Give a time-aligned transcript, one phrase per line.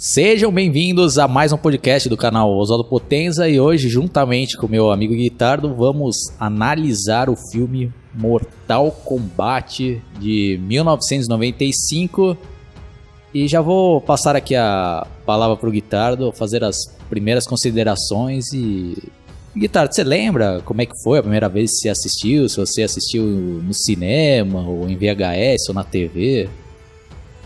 [0.00, 4.92] Sejam bem-vindos a mais um podcast do canal Oswaldo Potenza e hoje, juntamente com meu
[4.92, 12.38] amigo Guitardo, vamos analisar o filme Mortal Kombat de 1995.
[13.34, 16.76] E já vou passar aqui a palavra para o Guitardo, fazer as
[17.10, 18.96] primeiras considerações e.
[19.56, 22.48] Guitardo, você lembra como é que foi a primeira vez que você assistiu?
[22.48, 26.48] Se você assistiu no cinema, ou em VHS, ou na TV?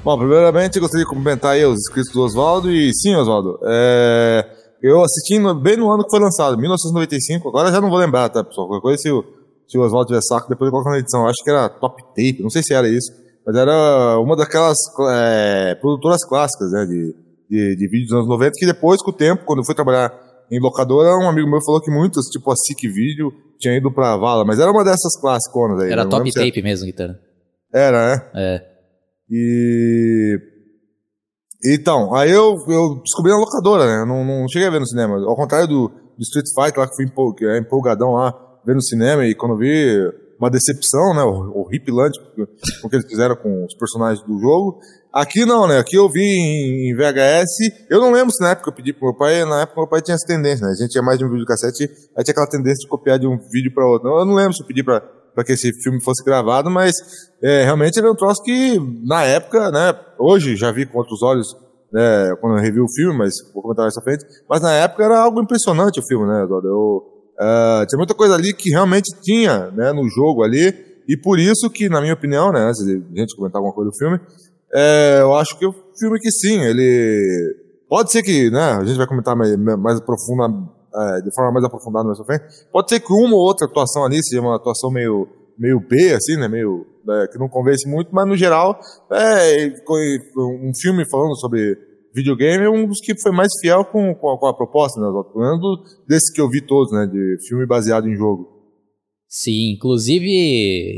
[0.04, 2.68] Bom, primeiramente gostaria de cumprimentar aí os inscritos do Oswaldo.
[2.72, 4.44] E sim, Oswaldo, é...
[4.82, 7.48] eu assisti no, bem no ano que foi lançado, 1995.
[7.48, 8.66] Agora já não vou lembrar, tá, pessoal?
[8.66, 9.24] Qualquer coisa, se o,
[9.68, 11.22] se o Oswaldo tiver saco, depois eu coloco na edição.
[11.22, 13.12] Eu acho que era Top Tape, não sei se era isso.
[13.46, 14.76] Mas era uma daquelas
[15.08, 17.14] é, produtoras clássicas, né, de,
[17.48, 20.12] de, de vídeos dos anos 90, que depois, com o tempo, quando eu fui trabalhar
[20.50, 24.16] em locadora, um amigo meu falou que muitos, tipo a SIC Video, tinha ido pra
[24.16, 25.92] vala, mas era uma dessas clássicas aí.
[25.92, 26.10] Era né?
[26.10, 27.18] Top Tape mesmo, guitarra.
[27.72, 28.30] Era, né?
[28.34, 28.71] É.
[29.32, 30.38] E.
[31.64, 34.02] Então, aí eu, eu descobri na locadora, né?
[34.02, 35.16] Eu não, não cheguei a ver no cinema.
[35.24, 38.34] Ao contrário do, do Street Fighter lá, que fui empol, que é empolgadão lá,
[38.66, 41.22] ver no cinema, e quando vi uma decepção, né?
[41.22, 44.80] Horripilante, com o que eles fizeram com os personagens do jogo.
[45.12, 45.78] Aqui não, né?
[45.78, 47.88] Aqui eu vi em, VHS.
[47.88, 49.44] Eu não lembro se na época eu pedi pro meu pai.
[49.44, 50.72] Na época meu pai tinha essa tendência, né?
[50.72, 51.84] A gente tinha mais de um vídeo cassete,
[52.16, 54.08] aí tinha aquela tendência de copiar de um vídeo para outro.
[54.08, 55.00] Eu não lembro se eu pedi pra,
[55.34, 56.94] para que esse filme fosse gravado, mas
[57.42, 61.22] é, realmente ele é um troço que, na época, né, hoje já vi com outros
[61.22, 61.56] olhos,
[61.92, 65.18] né, quando eu revi o filme, mas vou comentar essa frente, mas na época era
[65.18, 66.68] algo impressionante o filme, né, Eduardo?
[66.68, 67.02] Eu,
[67.40, 70.74] uh, tinha muita coisa ali que realmente tinha, né, no jogo ali,
[71.08, 73.90] e por isso que, na minha opinião, né, antes de a gente comentar alguma coisa
[73.90, 74.20] do filme,
[74.72, 77.60] é, eu acho que o filme que sim, ele...
[77.88, 80.48] Pode ser que, né, a gente vai comentar mais, mais profunda,
[80.94, 82.66] é, de forma mais aprofundada mais pra frente.
[82.70, 85.28] Pode ser que uma ou outra atuação ali seja uma atuação meio,
[85.58, 86.48] meio B, assim, né?
[86.48, 88.78] Meio, é, que não convence muito, mas no geral,
[89.12, 89.68] é,
[90.38, 91.76] um filme falando sobre
[92.14, 95.06] videogame é um dos que foi mais fiel com, com, a, com a proposta, né?
[95.06, 97.06] Pelo desse que eu vi todos, né?
[97.06, 98.51] De filme baseado em jogo.
[99.34, 100.28] Sim, inclusive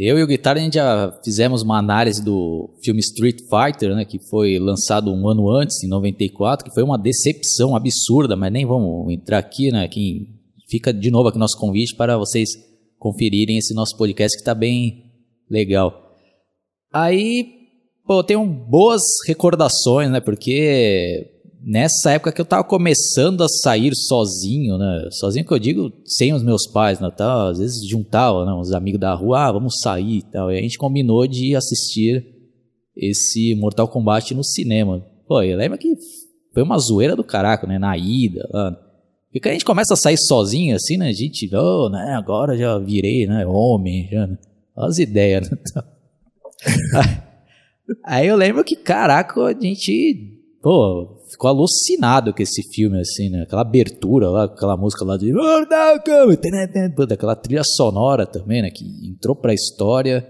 [0.00, 4.04] eu e o Guitarra a gente já fizemos uma análise do filme Street Fighter, né,
[4.04, 8.66] que foi lançado um ano antes, em 94, que foi uma decepção absurda, mas nem
[8.66, 10.26] vamos entrar aqui, né, aqui
[10.68, 12.50] fica de novo aqui nosso convite para vocês
[12.98, 15.12] conferirem esse nosso podcast que está bem
[15.48, 16.16] legal.
[16.92, 17.68] Aí,
[18.04, 21.30] pô, eu tenho boas recordações, né, porque
[21.64, 25.08] nessa época que eu tava começando a sair sozinho, né?
[25.10, 27.10] Sozinho que eu digo sem os meus pais, né?
[27.10, 28.52] Tá, às vezes juntava, né?
[28.52, 30.52] Uns amigos da rua, ah, vamos sair e tal.
[30.52, 32.26] E a gente combinou de assistir
[32.94, 35.04] esse Mortal Kombat no cinema.
[35.26, 35.96] Pô, eu lembro que
[36.52, 37.78] foi uma zoeira do caraca, né?
[37.78, 38.76] Na ida, lá.
[39.32, 41.08] E que a gente começa a sair sozinho, assim, né?
[41.08, 42.14] A gente, oh, né?
[42.14, 43.46] Agora já virei, né?
[43.46, 44.38] Homem, já, né?
[44.76, 45.58] As ideias, né?
[48.04, 53.42] Aí eu lembro que, caraca, a gente, pô, ficou alucinado com esse filme, assim, né?
[53.42, 55.32] Aquela abertura lá, aquela música lá de.
[57.12, 58.70] Aquela trilha sonora também, né?
[58.70, 60.26] Que entrou pra história.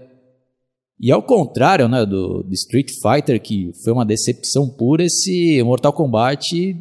[0.99, 2.05] E ao contrário, né?
[2.05, 6.75] Do, do Street Fighter, que foi uma decepção pura, esse Mortal Kombat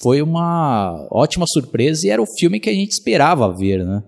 [0.00, 4.02] foi uma ótima surpresa e era o filme que a gente esperava ver, né?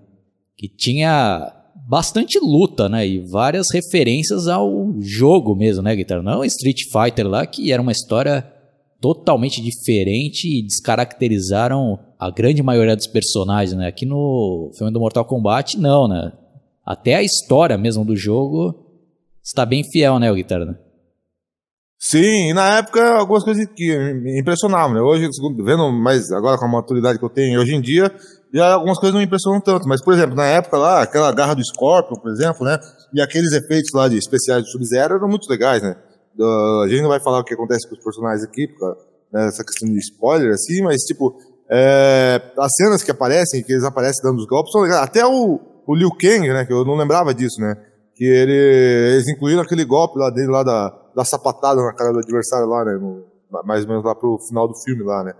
[0.57, 1.55] Que tinha
[1.89, 3.07] bastante luta, né?
[3.07, 6.23] E várias referências ao jogo mesmo, né, Guitarra?
[6.23, 8.45] Não Street Fighter lá, que era uma história
[9.01, 13.87] totalmente diferente e descaracterizaram a grande maioria dos personagens, né?
[13.87, 16.33] Aqui no filme do Mortal Kombat, não, né?
[16.85, 18.75] Até a história mesmo do jogo
[19.43, 20.79] está bem fiel, né, o Guitarra?
[22.01, 25.01] Sim, e na época algumas coisas que me impressionavam, né?
[25.01, 25.29] Hoje,
[25.65, 28.13] vendo mais agora com a maturidade que eu tenho hoje em dia,
[28.55, 29.89] já algumas coisas não me impressionam tanto.
[29.89, 32.79] Mas, por exemplo, na época lá, aquela garra do Scorpion, por exemplo, né?
[33.13, 35.97] E aqueles efeitos lá de especiais de Sub-Zero eram muito legais, né?
[36.39, 38.97] Uh, a gente não vai falar o que acontece com os personagens aqui, por
[39.33, 41.37] né, essa questão de spoiler, assim, mas, tipo,
[41.71, 45.03] é, as cenas que aparecem, que eles aparecem dando os golpes, são legais.
[45.03, 47.77] Até o, o Liu Kang, né, que eu não lembrava disso, né,
[48.15, 48.53] que ele,
[49.15, 52.85] eles incluíram aquele golpe lá dele, lá da, da sapatada na cara do adversário lá,
[52.85, 53.25] né, no,
[53.65, 55.33] mais ou menos lá pro final do filme lá, né.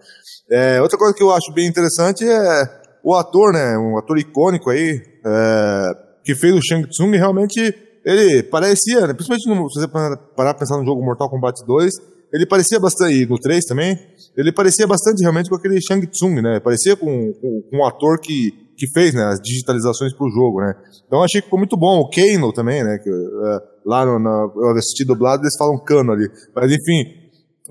[0.51, 4.71] É, outra coisa que eu acho bem interessante é o ator, né, um ator icônico
[4.71, 5.91] aí, é,
[6.25, 10.55] que fez o Shang Tsung, realmente ele parecia, né, principalmente no, se você parar pra
[10.55, 11.95] pensar no jogo Mortal Kombat 2,
[12.33, 13.99] ele parecia bastante, e no 3 também,
[14.37, 16.61] ele parecia bastante realmente com aquele Shang Tsung, né?
[16.61, 20.75] Parecia com, com, com um ator que, que fez né, as digitalizações pro jogo, né?
[21.07, 22.01] Então achei que ficou muito bom.
[22.01, 22.99] O Kano também, né?
[22.99, 26.29] Que, é, lá no, na, eu assisti dublado, eles falam Cano ali.
[26.55, 27.05] Mas enfim,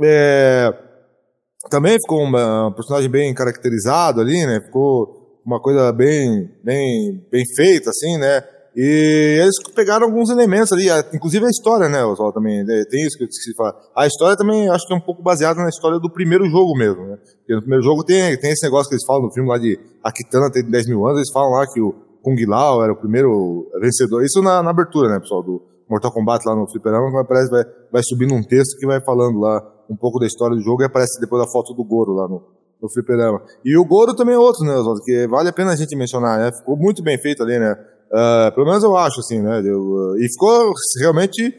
[0.04, 0.74] é,
[1.70, 4.60] também ficou um, um personagem bem caracterizado ali, né?
[4.66, 8.44] Ficou uma coisa bem, bem, bem feita, assim, né?
[8.80, 13.18] E eles pegaram alguns elementos ali, inclusive a história, né, Oswaldo, também, né, tem isso
[13.18, 13.74] que eu esqueci de falar.
[13.96, 17.04] A história também, acho que é um pouco baseada na história do primeiro jogo mesmo,
[17.08, 17.18] né?
[17.40, 19.80] Porque no primeiro jogo tem, tem esse negócio que eles falam no filme lá de
[20.04, 21.92] Akitana tem 10 mil anos, eles falam lá que o
[22.22, 24.24] Kung Lao era o primeiro vencedor.
[24.24, 25.60] Isso na, na abertura, né, pessoal, do
[25.90, 29.40] Mortal Kombat lá no Fliperama, vai, parece, vai, vai subindo um texto que vai falando
[29.40, 29.60] lá
[29.90, 32.44] um pouco da história do jogo e aparece depois a foto do Goro lá no,
[32.80, 33.42] no fliperama.
[33.66, 36.38] E o Goro também é outro, né, Oswaldo, que vale a pena a gente mencionar,
[36.38, 36.52] né?
[36.52, 37.76] Ficou muito bem feito ali, né?
[38.08, 39.62] Uh, pelo menos eu acho, assim, né?
[39.66, 41.54] Eu, uh, e ficou realmente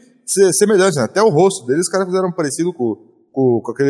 [0.57, 1.03] semelhante, né?
[1.03, 2.95] Até o rosto deles, os caras fizeram parecido com,
[3.31, 3.89] com, com aquele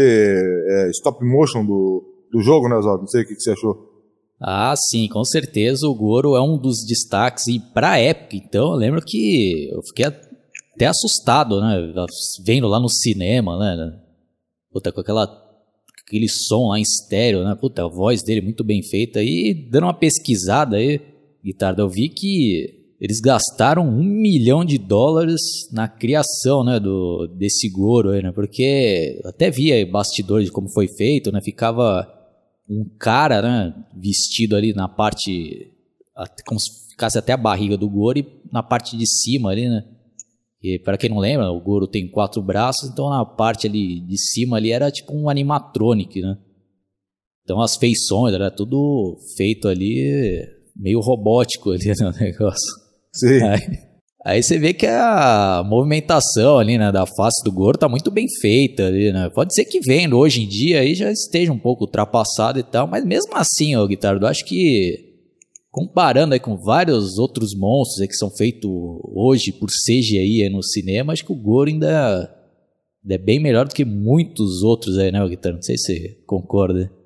[0.68, 3.02] é, stop motion do, do jogo, né, Oswaldo?
[3.02, 3.90] Não sei o que, que você achou.
[4.42, 8.78] Ah, sim, com certeza o Goro é um dos destaques e pra época, então eu
[8.78, 11.76] lembro que eu fiquei até assustado, né,
[12.46, 14.00] vendo lá no cinema, né,
[14.72, 15.28] puta, com aquela
[16.06, 19.84] aquele som lá em estéreo, né, puta, a voz dele muito bem feita e dando
[19.84, 21.02] uma pesquisada aí,
[21.44, 25.42] guitarra, eu vi que eles gastaram um milhão de dólares
[25.72, 31.32] na criação, né, do, desse Goro né, porque até via bastidores de como foi feito,
[31.32, 32.08] né, ficava
[32.70, 35.72] um cara, né, vestido ali na parte,
[36.46, 39.86] como se ficasse até a barriga do Goro e na parte de cima ali, né,
[40.62, 44.18] e para quem não lembra, o Goro tem quatro braços, então na parte ali de
[44.18, 46.38] cima ali era tipo um animatronic, né,
[47.46, 52.74] então as feições era tudo feito ali meio robótico ali no negócio.
[53.14, 53.44] Sim.
[53.44, 53.60] Aí,
[54.26, 58.28] aí, você vê que a movimentação ali, né, da face do Goro tá muito bem
[58.42, 59.30] feita ali, né?
[59.30, 62.88] Pode ser que vendo hoje em dia aí já esteja um pouco ultrapassado e tal,
[62.88, 65.10] mas mesmo assim, ó, Guitardo, acho que
[65.72, 68.70] comparando aí com vários outros monstros que são feitos
[69.14, 72.22] hoje por CGI aí no cinema, acho que o Goro ainda,
[73.04, 75.58] ainda é bem melhor do que muitos outros aí, né, Guitardo?
[75.58, 76.99] Não sei se você concorda.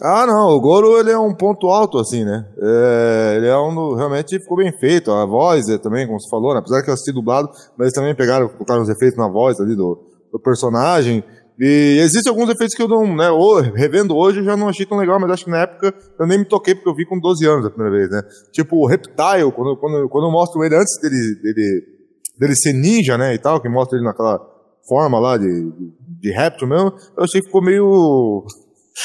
[0.00, 2.46] Ah, não, o Goro ele é um ponto alto, assim, né?
[2.56, 3.96] É, ele é um.
[3.96, 5.10] Realmente ficou bem feito.
[5.10, 6.60] A voz é, também, como você falou, né?
[6.60, 9.74] apesar que eu assisti dublado, mas eles também pegaram, colocaram os efeitos na voz ali
[9.74, 9.98] do,
[10.32, 11.24] do personagem.
[11.58, 13.26] E existem alguns efeitos que eu não, né,
[13.74, 16.38] revendo hoje eu já não achei tão legal, mas acho que na época eu nem
[16.38, 18.22] me toquei porque eu vi com 12 anos a primeira vez, né?
[18.52, 21.82] Tipo, o Reptile, quando, quando, quando eu mostro ele antes dele, dele,
[22.38, 24.38] dele ser ninja, né, e tal, que mostra ele naquela
[24.88, 28.46] forma lá de, de, de réptil mesmo, eu achei que ficou meio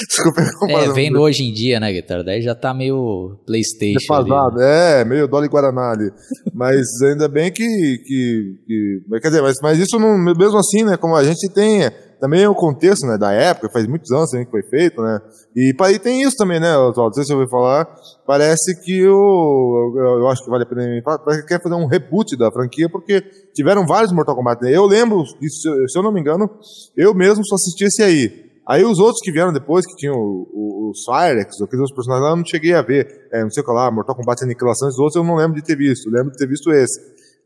[0.07, 2.23] Desculpa É, vendo hoje em dia, né, guitarra?
[2.23, 3.99] Daí já tá meio Playstation.
[3.99, 6.11] Defasado, é, meio Dolly Guaraná ali.
[6.53, 9.19] mas ainda bem que, que, que.
[9.21, 10.97] Quer dizer, mas, mas isso não, mesmo assim, né?
[10.97, 14.51] Como a gente tem também o contexto né, da época, faz muitos anos também que
[14.51, 15.19] foi feito, né?
[15.53, 17.09] E, e tem isso também, né, Oswaldo?
[17.09, 17.85] Não sei se você ouviu falar.
[18.25, 19.93] Parece que o.
[19.97, 21.19] Eu, eu, acho que vale a pena falar.
[21.19, 23.21] Parece que quer fazer um reboot da franquia, porque
[23.53, 24.63] tiveram vários Mortal Kombat.
[24.63, 24.71] Né?
[24.71, 26.49] Eu lembro, se, se eu não me engano,
[26.95, 28.52] eu mesmo só assisti esse aí.
[28.67, 32.23] Aí os outros que vieram depois, que tinham o, o, o Cyrex, aqueles outros personagens
[32.23, 33.27] lá, eu não cheguei a ver.
[33.31, 35.63] É, não sei o que lá, Mortal Kombat Aniquilação, os outros eu não lembro de
[35.63, 36.09] ter visto.
[36.09, 36.99] Lembro de ter visto esse,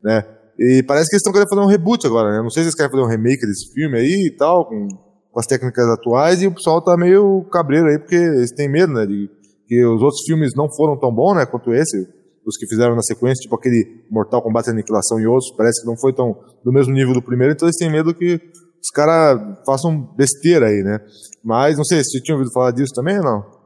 [0.03, 0.23] né?
[0.59, 2.41] E parece que eles estão querendo fazer um reboot agora, né?
[2.41, 4.87] Não sei se eles querem fazer um remake desse filme aí e tal, com,
[5.31, 8.93] com as técnicas atuais, e o pessoal tá meio cabreiro aí, porque eles têm medo,
[8.93, 9.05] né?
[9.05, 9.29] De
[9.67, 11.45] que os outros filmes não foram tão bons, né?
[11.45, 12.07] Quanto esse,
[12.45, 15.97] os que fizeram na sequência, tipo aquele Mortal Kombat Aniquilação e outros, parece que não
[15.97, 18.39] foi tão do mesmo nível do primeiro, então eles têm medo que
[18.81, 20.99] os caras façam besteira aí, né?
[21.43, 23.57] Mas não sei se você tinha ouvido falar disso também ou não?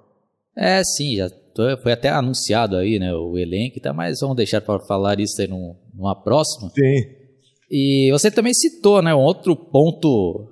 [0.57, 4.61] É, sim, já tô, foi até anunciado aí, né, o elenco, tá, mas vamos deixar
[4.61, 6.69] para falar isso aí num, numa próxima.
[6.69, 7.21] Sim.
[7.69, 10.49] E você também citou, né, um outro ponto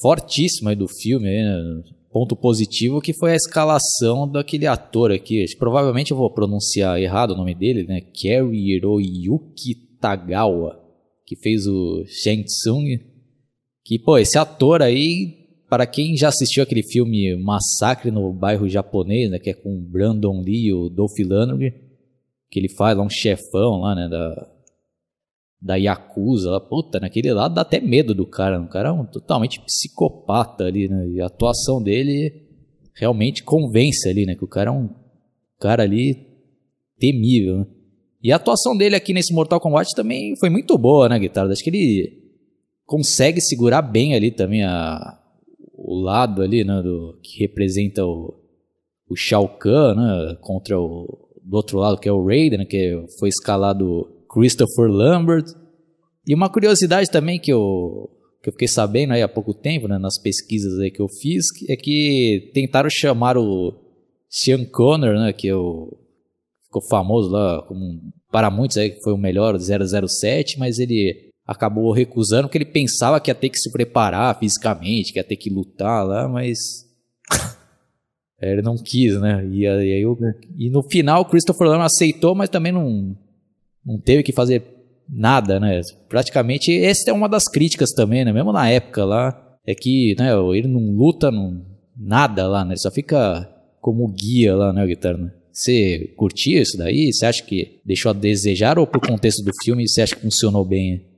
[0.00, 5.44] fortíssimo aí do filme, aí, né, ponto positivo, que foi a escalação daquele ator aqui.
[5.58, 10.78] Provavelmente eu vou pronunciar errado o nome dele, né, Kerry Hiroyuki Tagawa,
[11.26, 13.11] que fez o Shang Tsung
[13.84, 19.30] que, pô, esse ator aí, para quem já assistiu aquele filme Massacre no Bairro Japonês,
[19.30, 21.72] né, que é com Brandon Lee e o Dolph Lundgren,
[22.50, 24.48] que ele faz lá um chefão lá, né, da,
[25.60, 29.04] da Yakuza, lá, puta, naquele lado dá até medo do cara, o cara é um
[29.04, 32.42] totalmente psicopata ali, né, e a atuação dele
[32.94, 34.90] realmente convence ali, né, que o cara é um
[35.58, 36.26] cara ali
[36.98, 37.66] temível, né.
[38.22, 41.50] E a atuação dele aqui nesse Mortal Kombat também foi muito boa, né, Guitarra?
[41.50, 42.21] Acho que ele
[42.92, 45.18] consegue segurar bem ali também a,
[45.72, 48.34] o lado ali, né, do, que representa o,
[49.08, 53.02] o Shao Kahn, né, contra o do outro lado que é o Raiden, né, que
[53.18, 55.46] foi escalado Christopher Lambert.
[56.28, 58.10] E uma curiosidade também que eu,
[58.42, 61.46] que eu fiquei sabendo aí há pouco tempo, né, nas pesquisas aí que eu fiz,
[61.70, 63.72] é que tentaram chamar o
[64.28, 65.96] Sean Connor, né, que é o,
[66.66, 71.92] ficou famoso lá como para muitos aí que foi o melhor 007, mas ele acabou
[71.92, 75.50] recusando porque ele pensava que ia ter que se preparar fisicamente, que ia ter que
[75.50, 76.58] lutar lá, mas
[78.40, 79.46] ele não quis, né?
[79.46, 80.04] E, aí,
[80.56, 83.16] e no final o Christopher Lambert aceitou, mas também não,
[83.84, 84.62] não teve que fazer
[85.08, 85.80] nada, né?
[86.08, 88.32] Praticamente, essa é uma das críticas também, né?
[88.32, 91.64] Mesmo na época lá, é que né, ele não luta não,
[91.96, 92.72] nada lá, né?
[92.72, 93.48] Ele só fica
[93.80, 95.18] como guia lá, né, Guitarra?
[95.18, 95.32] Né?
[95.52, 97.12] Você curtia isso daí?
[97.12, 100.64] Você acha que deixou a desejar ou pro contexto do filme você acha que funcionou
[100.64, 101.11] bem?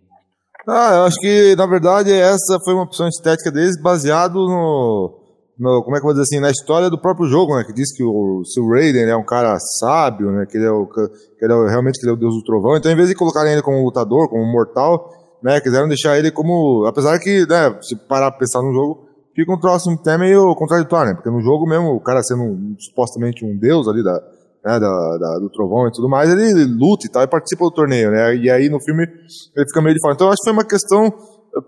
[0.67, 5.21] Ah, eu acho que, na verdade, essa foi uma opção estética deles baseado no,
[5.59, 7.73] no, como é que eu vou dizer assim, na história do próprio jogo, né, que
[7.73, 11.45] diz que o seu Raiden é um cara sábio, né, que ele é, o, que
[11.45, 13.53] ele é realmente que ele é o deus do trovão, então em vez de colocarem
[13.53, 15.11] ele como lutador, como mortal,
[15.43, 19.07] né, quiseram deixar ele como, apesar que, né, se parar pra pensar no jogo,
[19.37, 23.45] fica um troço até meio contraditório, né, porque no jogo mesmo, o cara sendo supostamente
[23.45, 24.19] um deus ali da,
[24.65, 27.71] né, da, da, do trovão e tudo mais, ele luta e tal, e participa do
[27.71, 30.51] torneio, né, e aí no filme ele fica meio de fora, então eu acho que
[30.51, 31.13] foi uma questão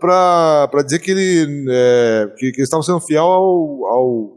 [0.00, 4.37] para dizer que ele é, que, que sendo fiel ao, ao,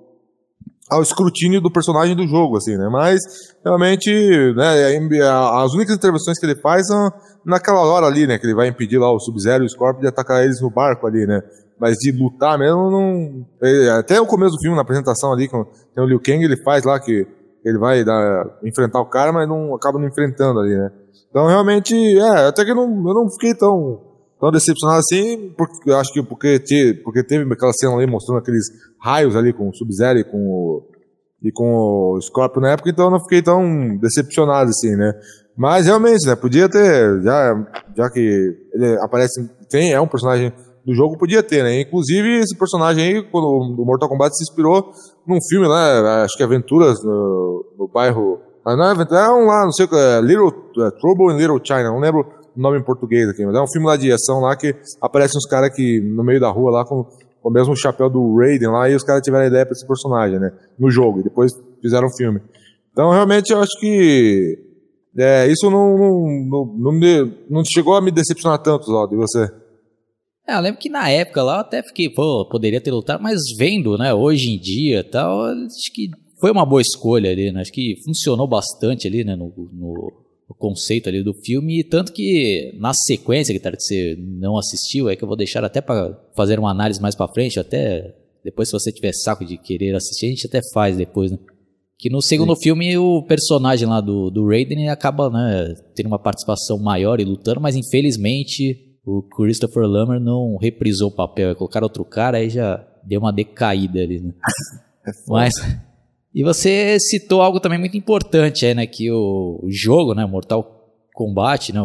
[0.89, 2.88] ao escrutínio do personagem do jogo, assim, né?
[2.89, 3.20] Mas
[3.63, 4.12] realmente,
[4.56, 4.98] né,
[5.54, 7.12] as únicas intervenções que ele faz são
[7.46, 8.38] naquela hora ali, né?
[8.38, 11.08] Que ele vai impedir lá o Sub-Zero e o Scorpion de atacar eles no barco
[11.08, 11.42] ali, né?
[11.80, 13.46] Mas de lutar mesmo, não.
[13.98, 15.63] Até o começo do filme, na apresentação ali, com
[15.96, 17.25] tem o Liu Kang, ele faz lá que
[17.63, 20.92] ele vai dar, enfrentar o cara, mas não acaba não enfrentando ali, né?
[21.30, 25.92] Então realmente, é, até que eu não, eu não fiquei tão tão decepcionado assim, porque
[25.92, 28.66] acho que porque, te, porque teve aquela cena ali mostrando aqueles
[29.01, 30.88] raios ali com o Sub-Zero e com o,
[31.44, 31.66] e com
[32.16, 35.13] o Scorpio na época, então eu não fiquei tão decepcionado assim, né?
[35.58, 38.20] Mas realmente, né, podia ter, já, já que
[38.74, 40.54] ele aparece, tem, é um personagem
[40.86, 41.82] do jogo, podia ter, né?
[41.82, 44.92] Inclusive, esse personagem aí, quando o Mortal Kombat se inspirou
[45.28, 48.40] num filme lá, acho que Aventuras no, no bairro.
[48.66, 50.54] Não é Aventuras, é um lá, não sei o que, é Little,
[50.86, 53.88] é, Trouble in Little China, não lembro nome em português aqui, mas é um filme
[53.88, 57.04] lá de ação lá que aparecem uns caras que no meio da rua lá com,
[57.04, 60.40] com o mesmo chapéu do Raiden lá e os caras tiveram ideia pra esse personagem,
[60.40, 60.52] né?
[60.78, 62.42] No jogo, e depois fizeram o filme.
[62.92, 64.60] Então realmente eu acho que
[65.18, 69.50] é, isso não, não, não, não, não chegou a me decepcionar tanto, Zaldo, e você?
[70.50, 73.39] É, eu lembro que na época lá eu até fiquei, pô, poderia ter lutado, mas
[73.56, 77.62] vendo, né, hoje em dia tal, acho que foi uma boa escolha ali, né?
[77.62, 80.12] Acho que funcionou bastante ali, né, no, no
[80.48, 85.24] o conceito ali do filme, tanto que na sequência, que você não assistiu, é que
[85.24, 88.91] eu vou deixar até para fazer uma análise mais para frente, até depois se você
[88.91, 91.38] tiver saco de querer assistir, a gente até faz depois, né?
[92.00, 92.63] Que no segundo Sim.
[92.63, 97.62] filme o personagem lá do, do Raiden acaba né, tendo uma participação maior e lutando,
[97.62, 102.86] mas infelizmente o Christopher Lambert não reprisou o papel, é colocar outro cara aí já
[103.04, 104.34] deu uma decaída ali, né?
[105.08, 105.54] É mas
[106.36, 111.74] e você citou algo também muito importante, é, né, que o, jogo, né, Mortal Kombat,
[111.74, 111.80] né,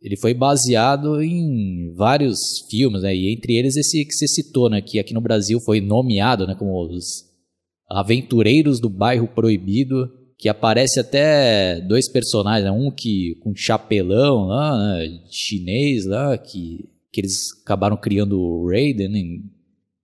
[0.00, 2.38] ele foi baseado em vários
[2.70, 5.80] filmes, né, e entre eles esse que você citou, né, que aqui no Brasil foi
[5.80, 7.26] nomeado, né, como os
[7.90, 14.78] Aventureiros do Bairro Proibido, que aparece até dois personagens, né, um que com chapelão lá,
[14.78, 19.20] né, chinês lá, que, que eles acabaram criando o Raiden, né,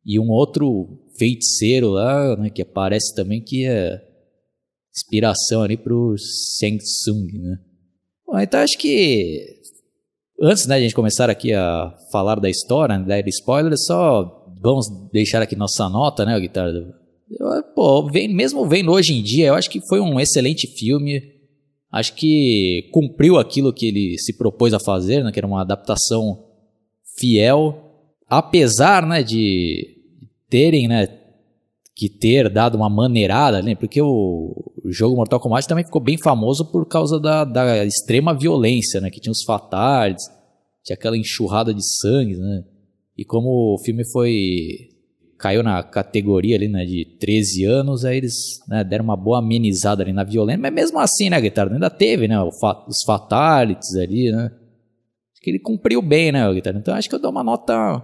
[0.05, 4.03] e um outro feiticeiro lá, né, que aparece também, que é
[4.91, 6.15] inspiração ali pro
[6.59, 7.59] Shang Tsung, né?
[8.27, 9.63] Bom, então acho que
[10.41, 14.47] antes né, de a gente começar aqui a falar da história, né, dar spoiler, só
[14.61, 17.02] vamos deixar aqui nossa nota, né, Guitarra?
[17.75, 21.23] Pô, vem, mesmo vendo hoje em dia, eu acho que foi um excelente filme.
[21.91, 26.45] Acho que cumpriu aquilo que ele se propôs a fazer, né, que era uma adaptação
[27.19, 27.79] fiel.
[28.27, 29.99] Apesar né, de
[30.49, 31.07] terem, né,
[31.95, 36.65] que ter dado uma maneirada, né, porque o, jogo Mortal Kombat também ficou bem famoso
[36.71, 40.25] por causa da, da extrema violência, né, que tinha os fatalities,
[40.83, 42.65] tinha aquela enxurrada de sangue, né,
[43.17, 44.92] e como o filme foi
[45.43, 50.01] caiu na categoria ali, né, de 13 anos, aí eles né, deram uma boa amenizada
[50.01, 54.45] ali na violência, mas mesmo assim, né, Guitarra, ainda teve, né, os fatalities ali, né,
[54.45, 58.01] acho que ele cumpriu bem, né, Guitarra, então acho que eu dou uma nota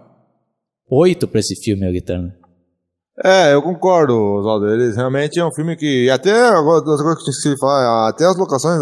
[0.91, 2.35] 8 para esse filme, Guitarra.
[3.25, 4.69] É, eu concordo, Oswaldo.
[4.69, 6.09] Eles realmente é um filme que.
[6.09, 8.81] Até agora, outra coisa que eu esqueci de falar, até as locações,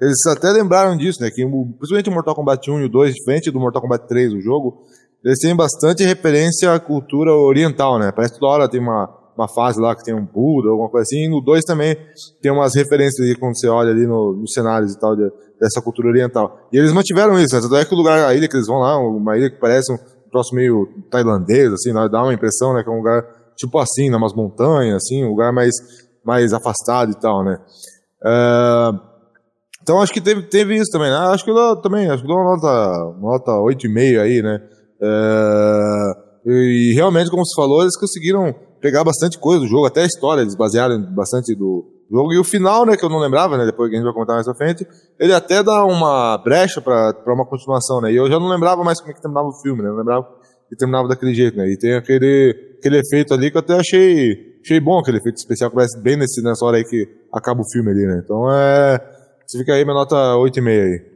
[0.00, 1.30] eles até lembraram disso, né?
[1.30, 4.40] Que principalmente o Mortal Kombat 1 e o 2, diferente do Mortal Kombat 3, o
[4.40, 4.82] jogo,
[5.24, 8.12] eles têm bastante referência à cultura oriental, né?
[8.12, 11.02] Parece que toda hora tem uma, uma fase lá que tem um Buda, alguma coisa
[11.02, 11.24] assim.
[11.24, 11.96] E no 2 também
[12.40, 15.28] tem umas referências quando você olha ali nos no cenários e tal de,
[15.60, 16.68] dessa cultura oriental.
[16.72, 17.60] E eles mantiveram isso, né?
[17.60, 19.92] Tanto é que o lugar, a ilha que eles vão lá, uma ilha que parece
[19.92, 19.98] um
[20.30, 22.82] troço meio tailandês, assim, dá uma impressão, né?
[22.82, 23.24] Que é um lugar
[23.56, 25.74] tipo assim, né, montanhas, assim, um lugar mais,
[26.24, 27.58] mais afastado e tal, né?
[28.22, 29.00] Uh,
[29.82, 31.16] então acho que teve, teve isso também, né?
[31.16, 34.60] Acho que eu dou, também, acho que dou uma nota, uma nota 8,5 aí, né?
[35.00, 40.06] Uh, e realmente, como você falou, eles conseguiram pegar bastante coisa do jogo, até a
[40.06, 42.32] história, eles basearam bastante do, jogo.
[42.32, 44.36] E o final, né, que eu não lembrava, né, depois que a gente vai comentar
[44.36, 44.86] mais pra frente,
[45.18, 49.00] ele até dá uma brecha pra uma continuação, né, e eu já não lembrava mais
[49.00, 50.26] como é que terminava o filme, né, eu lembrava
[50.68, 54.56] que terminava daquele jeito, né, e tem aquele, aquele efeito ali que eu até achei,
[54.64, 57.70] achei bom, aquele efeito especial que parece bem nesse, nessa hora aí que acaba o
[57.70, 59.00] filme ali, né, então é,
[59.46, 61.15] você fica aí, minha nota 8,5 aí.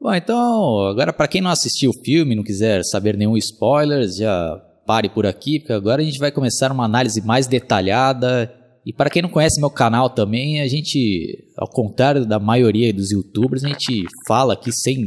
[0.00, 4.56] Bom, então, agora para quem não assistiu o filme, não quiser saber nenhum spoiler, já
[4.86, 8.50] pare por aqui, porque agora a gente vai começar uma análise mais detalhada.
[8.86, 13.10] E para quem não conhece meu canal também, a gente, ao contrário da maioria dos
[13.10, 15.06] youtubers, a gente fala aqui sem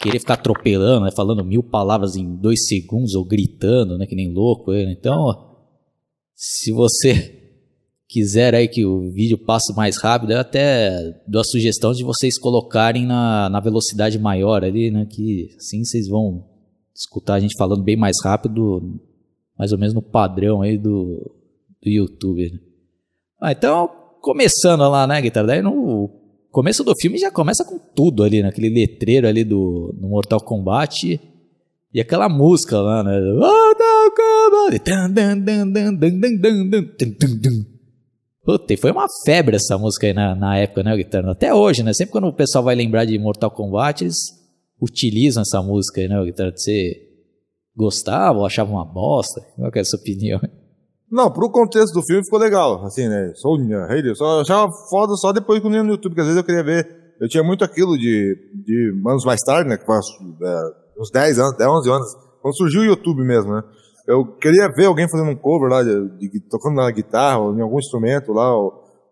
[0.00, 4.32] querer ficar atropelando, né, falando mil palavras em dois segundos ou gritando, né, que nem
[4.32, 4.72] louco.
[4.72, 4.96] Né?
[4.98, 5.26] Então,
[6.34, 7.45] se você
[8.08, 12.38] quiser aí que o vídeo passe mais rápido, eu até dou a sugestão de vocês
[12.38, 15.06] colocarem na, na velocidade maior ali, né?
[15.06, 16.44] Que assim vocês vão
[16.94, 19.00] escutar a gente falando bem mais rápido,
[19.58, 21.30] mais ou menos no padrão aí do,
[21.82, 22.52] do YouTube.
[22.52, 22.58] Né?
[23.40, 25.48] Ah, então, começando lá, né, guitarra?
[25.48, 26.10] Daí no
[26.50, 30.40] começo do filme já começa com tudo ali, naquele né, letreiro ali do, do Mortal
[30.40, 31.20] Kombat.
[31.92, 33.18] E aquela música lá, né?
[33.20, 34.82] Mortal Kombat!
[38.46, 41.32] Puta, e foi uma febre essa música aí na, na época, né, Guitarra?
[41.32, 41.92] Até hoje, né?
[41.92, 44.18] Sempre quando o pessoal vai lembrar de Mortal Kombat, eles
[44.80, 46.52] utilizam essa música aí, né, Guitarra?
[46.54, 46.92] Você
[47.74, 49.40] gostava ou achava uma bosta?
[49.56, 50.40] Qual é a sua opinião?
[51.10, 53.32] Não, pro contexto do filme ficou legal, assim, né?
[53.34, 56.38] Sonya, Hayley, só achava foda só depois que eu ia no YouTube, que às vezes
[56.38, 56.88] eu queria ver.
[57.20, 59.76] Eu tinha muito aquilo de, de anos mais tarde, né?
[59.76, 60.06] Que faz
[60.40, 63.62] é, uns 10 anos, 10, 11 anos, quando surgiu o YouTube mesmo, né?
[64.06, 67.60] Eu queria ver alguém fazendo um cover lá, de, de, tocando na guitarra, ou em
[67.60, 68.56] algum instrumento lá,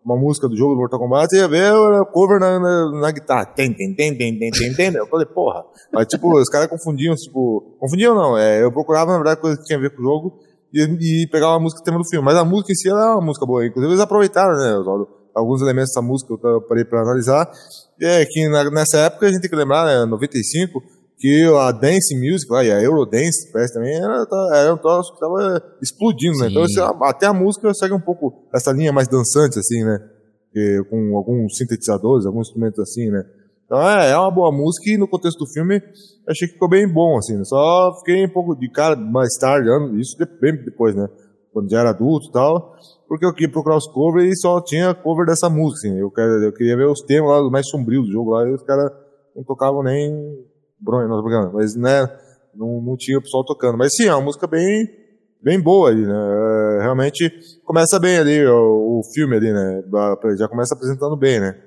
[0.05, 3.11] uma música do jogo do Mortal Kombat, e ia ver o cover na, na, na,
[3.11, 3.45] guitarra.
[3.45, 4.93] Tem, tem, tem, tem, tem, tem, tem.
[4.95, 5.65] Eu falei, porra.
[5.91, 9.65] Mas, tipo, os caras confundiam, tipo, confundiam não, é, eu procurava, na verdade, coisa que
[9.65, 10.39] tinha a ver com o jogo,
[10.73, 12.23] e, e pegava a música tema do filme.
[12.23, 13.65] Mas a música em si, ela é uma música boa.
[13.65, 17.51] Inclusive, eles aproveitaram, né, alguns elementos dessa música, eu parei pra analisar.
[18.01, 20.81] É que na, nessa época, a gente tem que lembrar, né, 95,
[21.25, 25.11] que a Dance Music lá, e a Eurodance, parece também, era, tá, era um troço
[25.11, 26.49] que tava explodindo, né?
[26.51, 26.63] Então,
[27.01, 30.07] até a música segue um pouco essa linha mais dançante, assim, né?
[30.53, 33.25] Que, com alguns sintetizadores, alguns instrumentos assim, né?
[33.65, 35.81] Então é, é uma boa música e no contexto do filme
[36.29, 37.43] achei que ficou bem bom, assim, né?
[37.43, 39.67] Só fiquei um pouco de cara mais tarde,
[39.99, 41.07] isso bem depois, né?
[41.51, 42.75] Quando já era adulto e tal,
[43.07, 45.99] porque eu queria procurar os covers e só tinha cover dessa música, assim.
[45.99, 48.61] Eu, quero, eu queria ver os temas lá mais sombrios do jogo lá e os
[48.61, 48.91] caras
[49.35, 50.45] não tocavam nem
[50.85, 52.07] Bronha, nosso programa, mas né,
[52.55, 53.77] não, não tinha o pessoal tocando.
[53.77, 54.87] Mas sim, é uma música bem,
[55.41, 56.13] bem boa ali, né?
[56.13, 57.31] É, realmente
[57.63, 59.83] começa bem ali o, o, filme ali, né?
[60.37, 61.59] Já começa apresentando bem, né?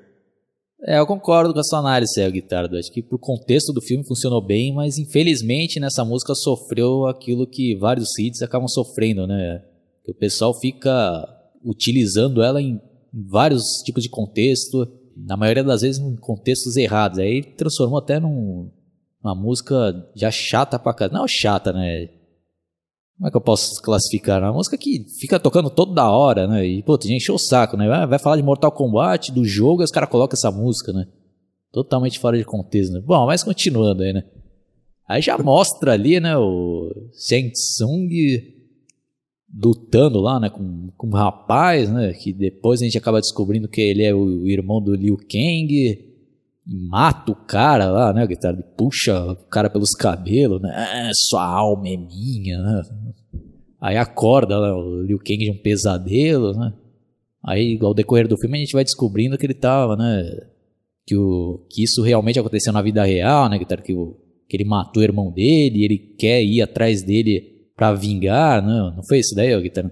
[0.84, 2.76] É, eu concordo com a sua análise, é, Guitardo.
[2.76, 7.76] Acho que pro contexto do filme funcionou bem, mas infelizmente nessa música sofreu aquilo que
[7.76, 9.62] vários hits acabam sofrendo, né?
[10.04, 11.26] Que o pessoal fica
[11.64, 12.80] utilizando ela em
[13.12, 17.18] vários tipos de contexto, na maioria das vezes em contextos errados.
[17.18, 18.70] Aí transformou até num,
[19.22, 19.74] uma música
[20.14, 21.18] já chata pra caramba.
[21.18, 22.08] Não chata, né?
[23.16, 24.40] Como é que eu posso classificar?
[24.42, 26.66] Uma música que fica tocando toda hora, né?
[26.66, 28.06] E, pô, gente encheu o saco, né?
[28.06, 31.06] Vai falar de Mortal Kombat, do jogo, e os caras colocam essa música, né?
[31.72, 33.00] Totalmente fora de contexto, né?
[33.00, 34.24] Bom, mas continuando aí, né?
[35.08, 38.10] Aí já mostra ali, né, o Shang Tsung
[39.58, 43.80] lutando lá, né, com, com um rapaz, né, que depois a gente acaba descobrindo que
[43.80, 46.07] ele é o irmão do Liu Kang,
[46.68, 51.88] mata o cara lá, né, guitarra, puxa o cara pelos cabelos, né, é, sua alma
[51.88, 52.82] é minha, né,
[53.80, 56.74] aí acorda né, o Liu Kang de um pesadelo, né,
[57.42, 60.22] aí ao decorrer do filme a gente vai descobrindo que ele tava, né,
[61.06, 64.64] que, o, que isso realmente aconteceu na vida real, né, guitarra, que, o, que ele
[64.66, 69.20] matou o irmão dele e ele quer ir atrás dele pra vingar, né, não foi
[69.20, 69.90] isso daí, guitarra?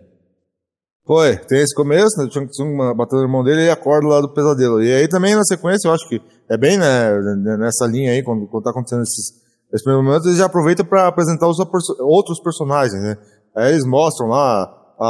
[1.06, 4.20] Foi, tem esse começo, né, o Chang Tsung batendo o irmão dele e acorda lá
[4.20, 4.82] do pesadelo.
[4.82, 7.12] E aí também na sequência, eu acho que é bem né,
[7.58, 9.34] nessa linha aí, quando, quando tá acontecendo esses,
[9.72, 11.58] esses primeiros momentos, eles já aproveitam para apresentar os
[12.00, 13.16] outros personagens, né?
[13.54, 14.64] Aí eles mostram lá
[14.98, 15.04] a,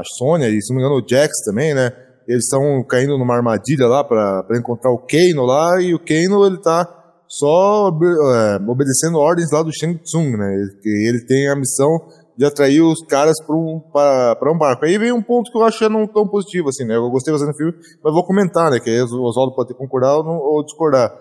[0.00, 1.92] a Sônia e, se não me engano, o Jax também, né?
[2.26, 6.58] Eles estão caindo numa armadilha lá para encontrar o Kano lá, e o Kano, ele
[6.58, 6.88] tá
[7.28, 10.54] só é, obedecendo ordens lá do Shang Tsung, né?
[10.54, 11.88] Ele, ele tem a missão
[12.36, 14.84] de atrair os caras para um, um barco.
[14.84, 16.96] Aí vem um ponto que eu acho não tão positivo, assim, né?
[16.96, 18.80] Eu gostei bastante do filme, mas vou comentar, né?
[18.80, 21.12] Que aí o Oswaldo pode concordar ou, não, ou, discordar.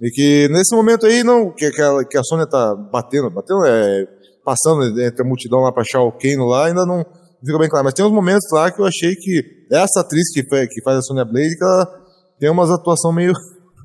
[0.00, 3.64] E que nesse momento aí, não, que, que, a, que a Sônia tá batendo, batendo,
[3.66, 4.06] é,
[4.44, 7.04] passando entre a multidão lá para achar o Kano lá, ainda não
[7.44, 7.84] fica bem claro.
[7.84, 11.02] Mas tem uns momentos lá que eu achei que essa atriz que, que faz a
[11.02, 12.00] Sônia Blade, que ela
[12.38, 13.32] tem umas atuação meio,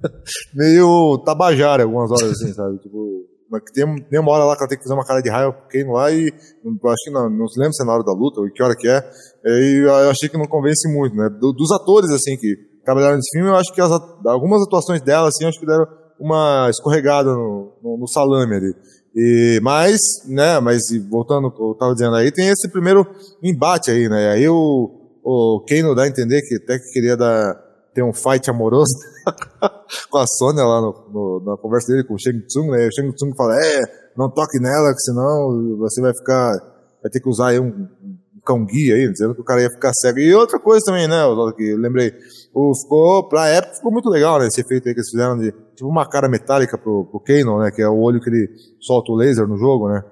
[0.54, 2.78] meio tabajara algumas horas, assim, sabe?
[2.80, 3.15] Tipo,
[3.60, 5.54] que tem, tem uma hora lá que ela tem que fazer uma cara de raiva
[5.54, 8.14] pro Kano lá e acho que não, não se lembra se é na hora da
[8.14, 9.04] luta ou que hora que é.
[9.46, 11.30] E eu achei que não convence muito, né?
[11.30, 13.92] Do, dos atores, assim, que trabalharam nesse filme, eu acho que as,
[14.26, 15.86] algumas atuações dela, assim, acho que deram
[16.20, 18.76] uma escorregada no, no, no salame ali.
[19.16, 23.06] E, mas, né, mas voltando ao que eu tava dizendo aí, tem esse primeiro
[23.42, 24.32] embate aí, né?
[24.32, 24.92] Aí o,
[25.24, 27.56] o Kano dá a entender que até que queria dar,
[27.94, 28.94] ter um fight amoroso
[30.10, 32.88] com a Sônia lá no, no, na conversa dele com o Shang Tsung, né?
[32.88, 33.82] O Shang Tsung fala, é,
[34.18, 36.52] não toque nela, que senão você vai ficar,
[37.02, 39.70] vai ter que usar aí um, um cão guia aí, dizendo que o cara ia
[39.70, 40.20] ficar cego.
[40.20, 41.22] E outra coisa também, né,
[41.56, 42.14] que eu lembrei,
[42.54, 45.52] o, ficou, pra época ficou muito legal, né, esse efeito aí que eles fizeram de,
[45.76, 49.16] tipo uma cara metálica pro, pro né, que é o olho que ele solta o
[49.16, 50.04] laser no jogo, né.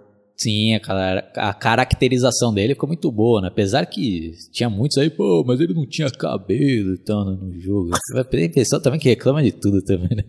[0.44, 3.48] Sim, a, a caracterização dele ficou muito boa, né?
[3.48, 7.54] Apesar que tinha muitos aí, pô, mas ele não tinha cabelo e tal né, no
[7.60, 7.92] jogo.
[8.30, 10.24] Tem pessoa também que reclama de tudo também, né?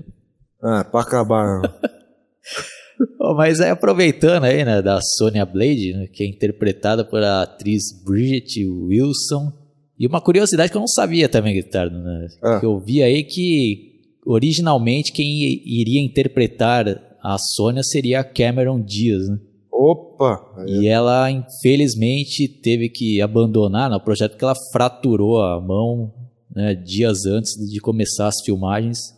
[0.63, 1.63] Ah, pra acabar.
[3.21, 7.43] oh, mas aí aproveitando aí, né, da Sonya Blade, né, que é interpretada por a
[7.43, 9.53] atriz Bridget Wilson.
[9.99, 12.27] E uma curiosidade que eu não sabia também, Guitardo, né?
[12.43, 12.61] Ah.
[12.61, 13.93] Que eu vi aí que
[14.27, 16.87] originalmente quem iria interpretar
[17.23, 19.39] a Sônia seria a Cameron Diaz, né?
[19.85, 20.65] Opa!
[20.67, 26.11] E ela, infelizmente, teve que abandonar no projeto porque ela fraturou a mão
[26.55, 29.13] né, dias antes de começar as filmagens.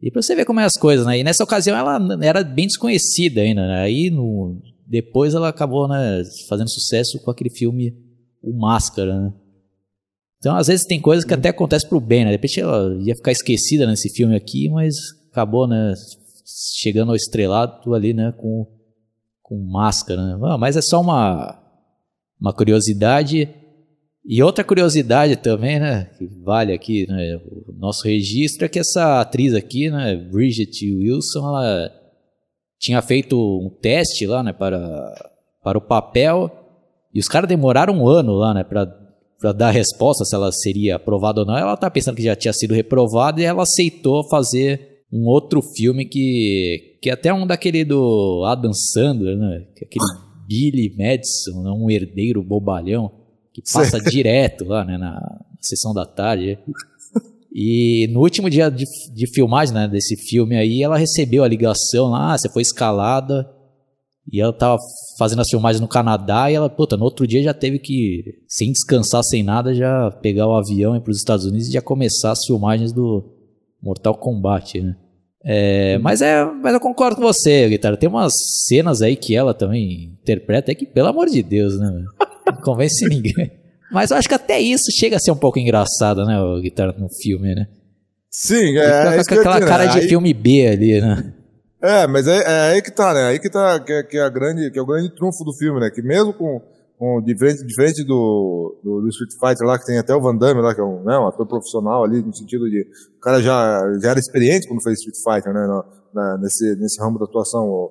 [0.00, 1.18] E pra você ver como é as coisas, né?
[1.18, 3.82] E nessa ocasião ela era bem desconhecida ainda, né?
[3.82, 7.94] Aí no, depois ela acabou né, fazendo sucesso com aquele filme
[8.42, 9.34] O Máscara, né?
[10.38, 12.30] Então, às vezes tem coisas que até acontecem pro bem, né?
[12.30, 14.96] De repente ela ia ficar esquecida nesse filme aqui, mas
[15.30, 15.92] acabou, né?
[16.74, 18.32] Chegando ao estrelado ali, né?
[18.32, 18.66] Com
[19.52, 20.38] com máscara, né?
[20.44, 21.58] Ah, mas é só uma,
[22.40, 23.48] uma curiosidade.
[24.24, 27.36] E outra curiosidade também, né, que vale aqui, né,
[27.68, 31.90] o nosso registro é que essa atriz aqui, né, Bridget Wilson, ela
[32.78, 35.12] tinha feito um teste lá, né, para,
[35.62, 36.50] para o papel,
[37.12, 38.86] e os caras demoraram um ano lá, né, para
[39.40, 41.58] para dar resposta se ela seria aprovada ou não.
[41.58, 46.06] Ela tá pensando que já tinha sido reprovada e ela aceitou fazer um outro filme
[46.06, 49.66] que, que é até um daquele do Adam Sandler, né?
[49.80, 50.04] É aquele
[50.48, 51.70] Billy Madison, né?
[51.70, 53.10] um herdeiro bobalhão,
[53.52, 54.96] que passa direto lá né?
[54.96, 55.20] na,
[55.60, 56.58] sessão da tarde.
[57.54, 62.08] E no último dia de, de filmagem né, desse filme aí, ela recebeu a ligação
[62.08, 63.46] lá, ah, você foi escalada.
[64.30, 64.78] E ela tava
[65.18, 68.70] fazendo as filmagens no Canadá e ela, puta, no outro dia já teve que, sem
[68.72, 71.82] descansar, sem nada, já pegar o avião e ir para os Estados Unidos e já
[71.82, 73.41] começar as filmagens do
[73.82, 74.96] Mortal Kombat, né?
[75.44, 77.96] É, mas é, mas eu concordo com você, guitarra.
[77.96, 78.32] Tem umas
[78.66, 82.04] cenas aí que ela também interpreta é que, pelo amor de Deus, né?
[82.46, 83.50] Não convence ninguém.
[83.90, 86.94] Mas eu acho que até isso chega a ser um pouco engraçado, né, o guitarra
[86.96, 87.66] no filme, né?
[88.30, 89.18] Sim, é.
[89.18, 90.08] é com aquela cara de aí...
[90.08, 91.34] filme B ali, né?
[91.82, 93.24] É, mas é, é, aí que tá, né?
[93.24, 95.52] Aí que tá, que é, que é, a grande, que é o grande trunfo do
[95.52, 95.90] filme, né?
[95.90, 96.62] Que mesmo com,
[97.24, 100.74] diferente, diferente do, do, do, Street Fighter lá, que tem até o Van Damme lá,
[100.74, 102.86] que é um, né, um ator profissional ali, no sentido de,
[103.16, 105.84] o cara já, já era experiente quando fez Street Fighter, né, no,
[106.14, 107.90] na, nesse, nesse ramo da atuação, o,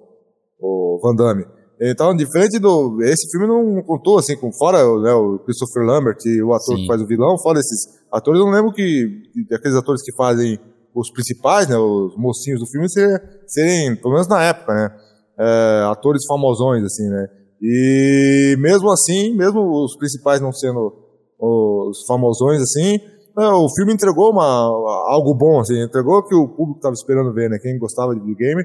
[0.59, 1.45] o Van Damme.
[1.83, 6.41] Então, diferente do, esse filme não contou, assim, com fora né, o Christopher Lambert e
[6.41, 6.81] o ator Sim.
[6.81, 10.59] que faz o vilão, fora esses atores, eu não lembro que, aqueles atores que fazem
[10.93, 14.95] os principais, né, os mocinhos do filme, serem, serem pelo menos na época, né,
[15.39, 17.27] é, atores famosões, assim, né,
[17.61, 20.93] e mesmo assim, mesmo os principais não sendo
[21.39, 22.99] os famosões assim,
[23.39, 27.49] é, o filme entregou uma, algo bom, assim, entregou que o público estava esperando ver,
[27.49, 27.57] né?
[27.61, 28.63] Quem gostava de videogame.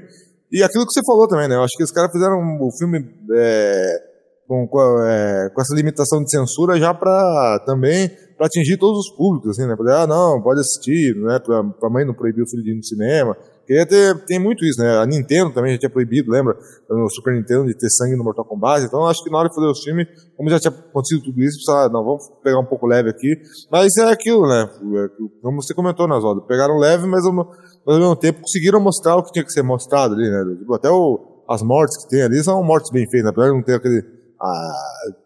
[0.51, 1.55] E aquilo que você falou também, né?
[1.55, 4.03] Eu acho que os caras fizeram o filme é,
[4.47, 9.15] com, com, é, com, essa limitação de censura já para também para atingir todos os
[9.15, 9.75] públicos, assim, né?
[9.75, 11.39] Pra, ah, não, pode assistir, né?
[11.39, 13.37] Pra, pra mãe não proibir o filho de ir no cinema.
[13.67, 14.97] Porque ter, tem muito isso, né?
[14.97, 16.57] A Nintendo também já tinha proibido, lembra?
[16.89, 18.85] No Super Nintendo de ter sangue no Mortal Kombat.
[18.85, 21.57] Então acho que na hora de fazer o filme, como já tinha acontecido tudo isso,
[21.57, 23.35] precisa, não, vamos pegar um pouco leve aqui.
[23.69, 24.69] Mas é aquilo, né?
[24.71, 25.09] É
[25.41, 26.43] como você comentou, Nasvaldo.
[26.43, 30.29] Pegaram leve, mas ao, mesmo tempo conseguiram mostrar o que tinha que ser mostrado ali,
[30.29, 30.55] né?
[30.57, 33.63] Tipo, até o, as mortes que tem ali são mortes bem feitas, apesar de não
[33.63, 34.01] ter aquele
[34.41, 34.73] ah,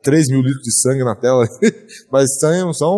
[0.02, 1.46] 3 mil litros de sangue na tela,
[2.12, 2.98] mas são, são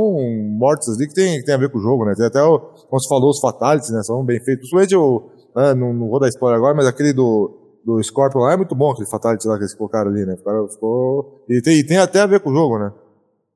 [0.58, 2.14] mortes ali que tem, que tem a ver com o jogo, né?
[2.16, 4.02] Tem até, o, como você falou, os fatalities, né?
[4.04, 4.70] São bem feitos.
[4.70, 8.54] Principalmente o, né, não, não, vou dar spoiler agora, mas aquele do, do Scorpion lá
[8.54, 10.36] é muito bom, aquele fatality lá que eles colocaram ali, né?
[10.36, 11.46] O ficou...
[11.50, 12.92] E tem, e tem até a ver com o jogo, né?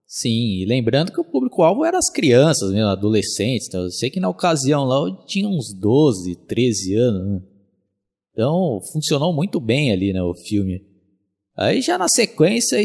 [0.06, 3.68] Sim, e lembrando que o público-alvo era as crianças, né, adolescentes.
[3.68, 7.42] Então eu sei que na ocasião lá eu tinha uns 12, 13 anos, né?
[8.32, 10.86] Então funcionou muito bem ali, né, o filme.
[11.58, 12.78] Aí já na sequência,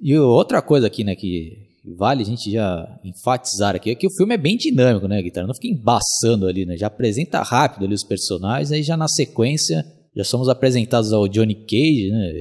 [0.00, 4.10] e outra coisa aqui, né, que vale a gente já enfatizar aqui é que o
[4.16, 5.46] filme é bem dinâmico, né, Guitarra?
[5.46, 6.76] Não fica embaçando ali, né?
[6.76, 9.84] Já apresenta rápido ali os personagens, aí já na sequência
[10.16, 12.32] já somos apresentados ao Johnny Cage, né?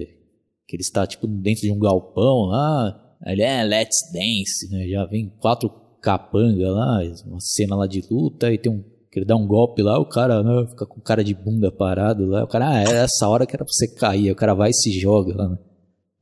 [0.66, 3.18] Que ele está, tipo, dentro de um galpão lá.
[3.26, 4.88] Ele é Let's Dance, né?
[4.88, 5.70] Já vem quatro
[6.02, 8.82] capanga lá, uma cena lá de luta, e tem um.
[9.12, 12.26] Que ele dá um golpe lá, o cara né, fica com cara de bunda parado
[12.26, 12.44] lá.
[12.44, 14.30] O cara, ah, era essa hora que era pra você cair.
[14.30, 15.58] O cara vai e se joga lá, né?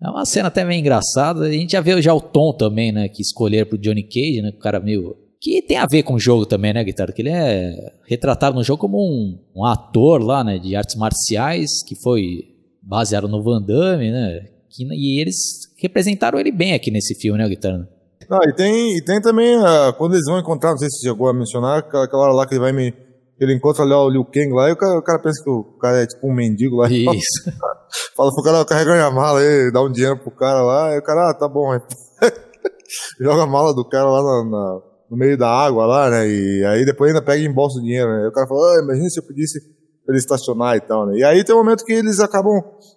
[0.04, 1.46] É uma cena até meio engraçada.
[1.46, 3.08] A gente já vê já o tom também, né?
[3.08, 4.50] Que escolheram pro Johnny Cage, né?
[4.50, 5.16] O cara meio.
[5.40, 7.12] Que tem a ver com o jogo também, né, Guitarra?
[7.12, 10.58] Que ele é retratado no jogo como um, um ator lá, né?
[10.58, 14.46] De artes marciais, que foi baseado no Van Damme, né?
[14.70, 15.38] Que, e eles
[15.82, 17.88] representaram ele bem aqui nesse filme, né, Guitarra?
[18.30, 21.28] Ah, e tem, e tem também, uh, quando eles vão encontrar, não sei se chegou
[21.28, 22.94] a mencionar, aquela hora lá que ele vai me.
[23.40, 25.64] Ele encontra ali o Liu Kang lá e o cara, o cara pensa que o
[25.80, 26.90] cara é tipo um mendigo lá.
[26.90, 27.52] Isso.
[28.16, 31.04] Fala pro cara, carrega minha mala aí, dá um dinheiro pro cara lá, e o
[31.04, 31.70] cara, ah, tá bom.
[33.20, 36.28] Joga a mala do cara lá na, na, no meio da água lá, né?
[36.28, 38.24] E aí depois ainda pega e embolsa o dinheiro, né?
[38.26, 39.60] E o cara fala, ah, imagina se eu pedisse
[40.06, 41.18] pra ele estacionar e tal, né?
[41.18, 42.54] E aí tem um momento que eles acabam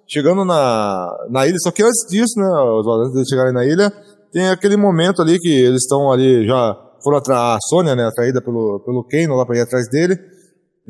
[0.06, 3.90] chegando na, na ilha, só que antes disso, né, os de chegarem na ilha,
[4.32, 8.80] tem aquele momento ali que eles estão ali, já foram a Sônia, né, atraída pelo,
[8.84, 10.18] pelo Kano lá pra ir atrás dele.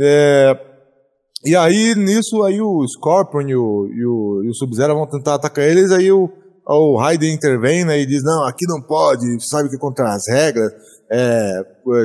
[0.00, 0.58] É,
[1.44, 5.34] e aí, nisso, aí o Scorpion e o, e o, e o Sub-Zero vão tentar
[5.34, 6.30] atacar eles, aí o,
[6.66, 10.72] o Raiden intervém, né, e diz, não, aqui não pode, sabe que contra as regras,
[11.10, 11.62] é,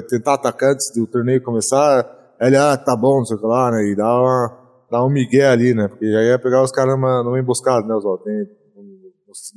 [0.10, 2.06] tentar atacar antes do torneio começar,
[2.41, 4.58] ele, ah, tá bom, não sei o que lá, né, e dá uma,
[4.91, 7.95] dá um migué ali, né, porque já ia pegar os caras numa, numa emboscada, né,
[7.95, 8.26] Oswaldo,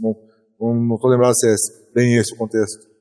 [0.00, 0.16] não,
[0.60, 1.54] não, não tô lembrado se é
[1.92, 2.93] bem esse o contexto.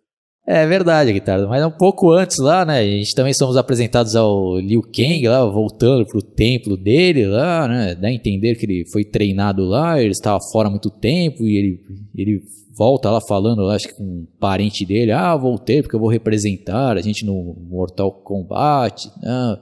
[0.45, 1.47] É verdade, Guitarra.
[1.47, 2.79] Mas um pouco antes lá, né?
[2.79, 7.95] A gente também somos apresentados ao Liu Kang lá, voltando pro templo dele lá, né?
[7.95, 11.55] Dá a entender que ele foi treinado lá, ele estava fora há muito tempo e
[11.55, 11.79] ele,
[12.13, 12.41] ele
[12.77, 16.97] volta lá falando, acho que com um parente dele, ah, voltei porque eu vou representar
[16.97, 19.07] a gente no Mortal Kombat.
[19.21, 19.57] Né?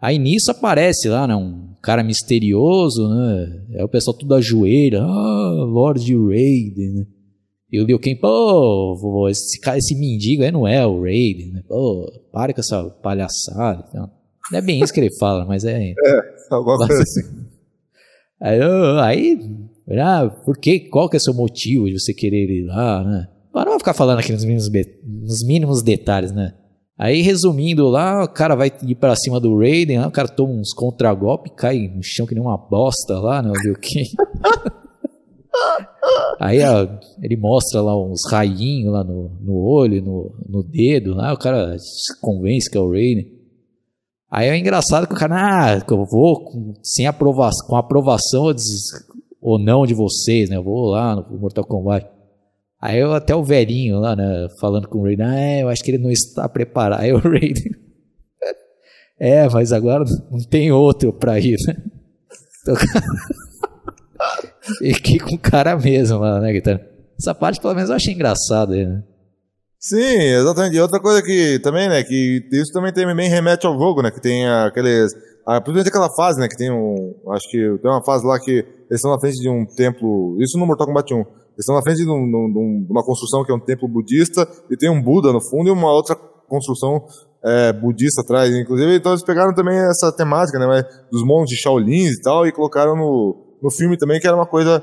[0.00, 1.36] Aí nisso aparece lá, né?
[1.36, 3.62] Um cara misterioso, né?
[3.74, 7.06] É o pessoal tudo ajoelha, ah, Lord Raiden, né?
[7.70, 11.62] E o Liu Kang, pô, esse, cara, esse mendigo aí não é o Raiden, né?
[11.68, 13.84] Pô, para com essa palhaçada.
[13.88, 14.10] Então,
[14.50, 15.92] não é bem isso que ele fala, mas é.
[16.50, 17.20] É, alguma coisa assim.
[18.40, 18.58] Aí,
[19.02, 19.38] aí
[20.00, 23.28] ah, por que, qual que é o seu motivo de você querer ir lá, né?
[23.52, 24.70] Mas não vou ficar falando aqui nos mínimos,
[25.04, 26.54] nos mínimos detalhes, né?
[26.96, 30.72] Aí, resumindo lá, o cara vai ir pra cima do Raiden, o cara toma uns
[30.72, 33.50] contragolpes, cai no chão que nem uma bosta lá, né?
[33.50, 34.78] O Liu Kang.
[36.40, 36.86] Aí ó,
[37.22, 41.76] ele mostra lá uns rainhos lá no, no olho, no, no dedo, lá o cara
[41.78, 43.38] se convence que é o Raiden.
[44.30, 48.54] Aí é engraçado que o cara, ah, eu vou com, sem aprovação, com aprovação
[49.40, 50.56] ou não de vocês, né?
[50.56, 52.06] Eu vou lá no Mortal Kombat.
[52.80, 55.90] Aí eu, até o velhinho lá, né, falando com o Raiden, ah, eu acho que
[55.90, 57.00] ele não está preparado.
[57.00, 57.72] Aí o Raiden,
[59.18, 61.76] é, mas agora não tem outro pra ir, né?
[62.60, 62.74] Então,
[65.02, 66.80] que com cara mesmo lá, né, Guitarra?
[67.18, 69.02] Essa parte, pelo menos, eu achei engraçada aí, né?
[69.80, 70.76] Sim, exatamente.
[70.76, 74.10] E outra coisa que também, né, que isso também tem, bem remete ao jogo, né,
[74.10, 75.12] que tem aqueles...
[75.44, 77.14] Principalmente aquela fase, né, que tem um...
[77.30, 80.36] Acho que tem uma fase lá que eles estão na frente de um templo...
[80.40, 81.16] Isso no Mortal Kombat 1.
[81.16, 81.26] Eles
[81.58, 84.90] estão na frente de, um, de, uma construção que é um templo budista e tem
[84.90, 87.04] um Buda no fundo e uma outra construção
[87.44, 88.54] é, budista atrás.
[88.54, 92.52] Inclusive, então eles pegaram também essa temática, né, dos monges de Shaolins e tal e
[92.52, 94.82] colocaram no no filme também, que era uma coisa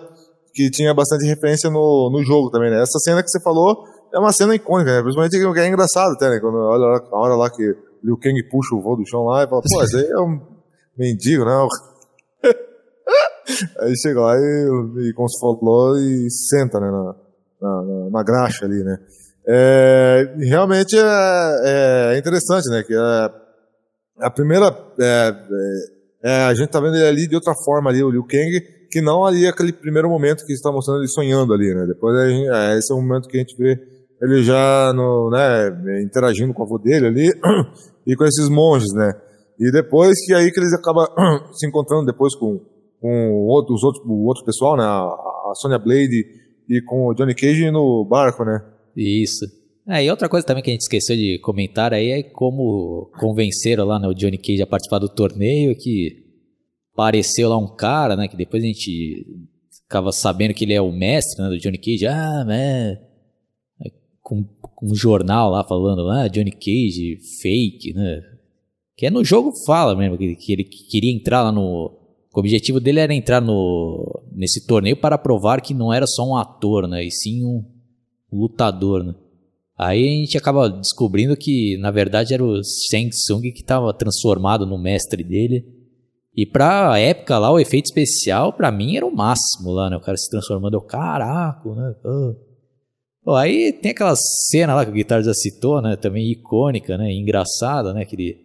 [0.53, 2.81] que tinha bastante referência no, no jogo também, né?
[2.81, 3.83] Essa cena que você falou
[4.13, 5.01] é uma cena icônica, né?
[5.01, 6.39] Principalmente que é engraçado até, né?
[6.39, 9.47] Quando olha a hora lá que Liu Kang puxa o voo do chão lá e
[9.47, 10.39] fala, pô, esse aí é um
[10.97, 11.51] mendigo, né?
[13.81, 16.89] aí chega lá e, e, como você falou, e senta, né?
[16.89, 17.15] Na,
[17.61, 18.97] na, na graxa ali, né?
[19.47, 22.81] É, realmente é, é, interessante, né?
[22.83, 23.31] Que é,
[24.21, 24.67] a primeira
[24.99, 25.35] é,
[26.25, 28.59] é a gente tá vendo ele ali de outra forma ali, o Liu Kang,
[28.89, 31.85] que não ali aquele primeiro momento que está mostrando ele sonhando ali, né?
[31.85, 33.79] Depois é, esse é o momento que a gente vê
[34.19, 37.27] ele já no, né, interagindo com a avó dele ali
[38.07, 39.13] e com esses monges, né?
[39.59, 41.05] E depois que aí que eles acabam
[41.53, 42.59] se encontrando depois com,
[42.99, 44.83] com outros, outros, o outro pessoal, né?
[44.83, 46.25] A, a Sonya Blade
[46.67, 48.61] e com o Johnny Cage no barco, né?
[48.95, 49.45] Isso.
[49.87, 53.85] É, e outra coisa também que a gente esqueceu de comentar aí é como convenceram
[53.85, 56.25] lá né, o Johnny Cage a participar do torneio, que
[56.91, 59.27] apareceu lá um cara, né, que depois a gente
[59.83, 62.99] ficava sabendo que ele é o mestre né, do Johnny Cage, ah, né,
[64.21, 68.21] com, com um jornal lá falando, ah, Johnny Cage fake, né,
[68.97, 72.01] que é no jogo fala mesmo, que, que ele queria entrar lá no...
[72.33, 76.35] O objetivo dele era entrar no, nesse torneio para provar que não era só um
[76.35, 77.63] ator, né, e sim um
[78.33, 79.13] lutador, né.
[79.77, 84.65] Aí a gente acaba descobrindo que, na verdade, era o Shang Tsung que estava transformado
[84.65, 85.65] no mestre dele
[86.33, 89.97] E pra época lá, o efeito especial, pra mim, era o máximo lá, né?
[89.97, 91.93] O cara se transformando, eu, caraca, né?
[93.23, 95.95] Pô, aí tem aquela cena lá que o Guitar já citou, né?
[95.95, 97.11] Também icônica, né?
[97.11, 98.03] Engraçada, né?
[98.03, 98.37] Aquele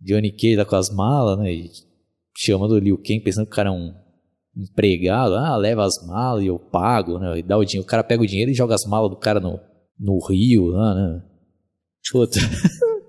[0.00, 1.52] Johnny Cage lá com as malas, né?
[1.52, 1.70] E
[2.36, 3.92] chamando o Liu Kang, pensando que o cara é um
[4.56, 5.34] empregado.
[5.34, 7.38] Ah, leva as malas e eu pago, né?
[7.38, 7.84] E dá o dinheiro.
[7.84, 9.60] O cara pega o dinheiro e joga as malas do cara no,
[9.98, 11.22] no rio lá, né?
[12.10, 12.38] Puta.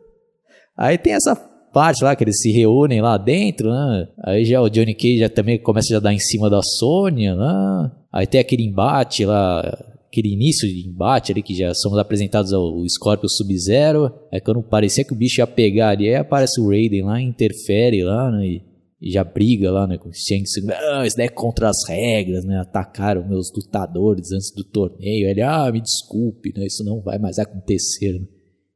[0.78, 1.36] aí tem essa
[1.72, 4.08] parte lá que eles se reúnem lá dentro, né?
[4.24, 7.92] Aí já o Johnny Cage já também começa a dar em cima da Sônia, né?
[8.12, 9.62] Aí tem aquele embate lá,
[10.08, 14.12] aquele início de embate ali que já somos apresentados ao Scorpio Sub-Zero.
[14.34, 18.04] Aí quando parecia que o bicho ia pegar ali, aí aparece o Raiden lá, interfere
[18.04, 18.48] lá, né?
[18.48, 18.69] E,
[19.02, 21.88] e já briga lá, né, com o Shang Tsung, ah, isso daí é contra as
[21.88, 27.00] regras, né, atacaram meus lutadores antes do torneio, ele, ah, me desculpe, né, isso não
[27.00, 28.26] vai mais acontecer, né?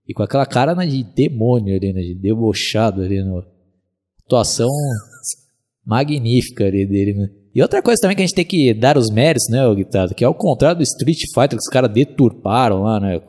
[0.07, 3.43] E com aquela cara né, de demônio ali, né, de debochado ali, né,
[4.25, 4.69] atuação
[5.85, 7.29] magnífica ali dele, né.
[7.53, 10.13] E outra coisa também que a gente tem que dar os méritos, né, o Guitarra,
[10.13, 13.21] que é o contrário do Street Fighter, que os caras deturparam lá, né,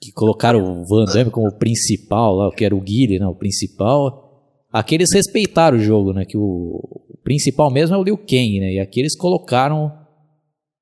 [0.00, 4.29] que colocaram o Van Damme como principal lá, que era o Guile, né, o principal,
[4.72, 6.24] Aqui eles respeitaram o jogo, né?
[6.24, 6.80] Que o,
[7.22, 8.74] principal mesmo é o Liu Kang, né?
[8.74, 9.92] E aqui eles colocaram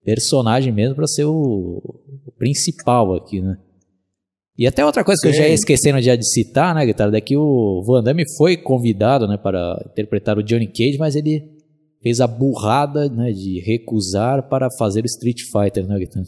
[0.05, 1.83] personagem mesmo para ser o,
[2.27, 3.59] o, principal aqui, né?
[4.57, 5.37] E até outra coisa que Sim.
[5.37, 8.57] eu já ia esquecendo de, de citar, né, Guitarra, é que o Van Damme foi
[8.57, 11.49] convidado, né, para interpretar o Johnny Cage, mas ele
[12.03, 16.27] fez a burrada, né, de recusar para fazer o Street Fighter, né, Guitarra?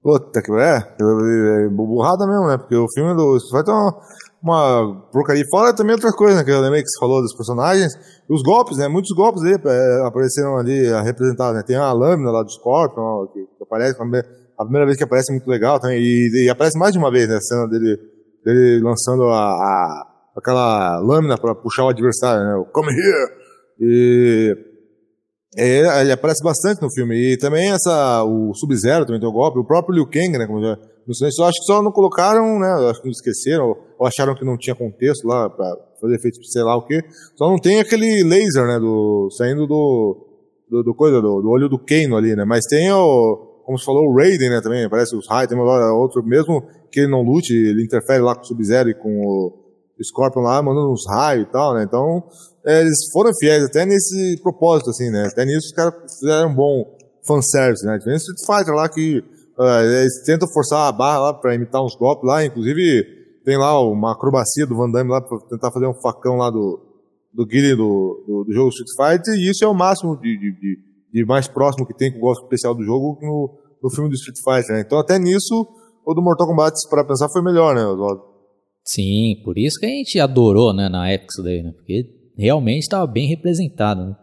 [0.00, 2.56] Puta que é, é, é burrada mesmo, né?
[2.56, 4.00] Porque o filme do Street Fighter é uma,
[4.46, 5.44] uma porcaria.
[5.50, 7.92] Fora também outra coisa, né, que eu lembrei que você falou dos personagens,
[8.30, 8.86] os golpes, né?
[8.86, 11.64] Muitos golpes aí é, apareceram ali representados, né?
[11.66, 15.34] Tem a lâmina lá do Scorpion, que, que aparece, a primeira vez que aparece é
[15.34, 17.36] muito legal também, e, e, aparece mais de uma vez, né?
[17.36, 17.98] A cena dele,
[18.44, 20.06] dele lançando a, a
[20.36, 22.54] aquela lâmina para puxar o adversário, né?
[22.56, 23.32] O Come here!
[23.80, 24.56] E
[25.56, 27.32] é, ele aparece bastante no filme.
[27.32, 30.46] E também essa, o Sub-Zero também o golpe, o próprio Liu Kang, né?
[30.46, 32.90] Como já, eu acho que só não colocaram, né?
[32.90, 36.62] Acho que não esqueceram, ou acharam que não tinha contexto lá pra fazer efeito sei
[36.62, 37.02] lá o quê.
[37.36, 38.78] Só não tem aquele laser, né?
[38.78, 40.26] Do, saindo do,
[40.68, 42.44] do, do coisa, do, do, olho do Kano ali, né?
[42.44, 44.60] Mas tem o, como você falou, o Raiden, né?
[44.60, 48.42] Também, parece os raios, tem outro, mesmo que ele não lute, ele interfere lá com
[48.42, 51.82] o Sub-Zero e com o Scorpion lá, mandando uns raios e tal, né?
[51.82, 52.24] Então,
[52.66, 55.28] é, eles foram fiéis até nesse propósito, assim, né?
[55.30, 57.96] Até nisso os caras fizeram um bom fanservice, né?
[57.96, 59.18] Diferente Street Fighter lá que
[59.58, 63.04] uh, eles tentam forçar a barra lá pra imitar uns golpes lá, inclusive
[63.44, 66.80] tem lá uma acrobacia do Van Damme lá pra tentar fazer um facão lá do,
[67.32, 70.52] do Guile do, do, do, jogo Street Fighter, e isso é o máximo de, de,
[70.52, 70.78] de,
[71.12, 74.16] de mais próximo que tem com o golpe especial do jogo no, no filme do
[74.16, 74.82] Street Fighter, né?
[74.84, 75.68] Então até nisso,
[76.04, 78.22] o do Mortal Kombat, para pensar, foi melhor, né, Oswaldo?
[78.84, 81.70] Sim, por isso que a gente adorou, né, na época isso daí, né?
[81.70, 84.04] Porque realmente estava bem representado.
[84.04, 84.16] Né?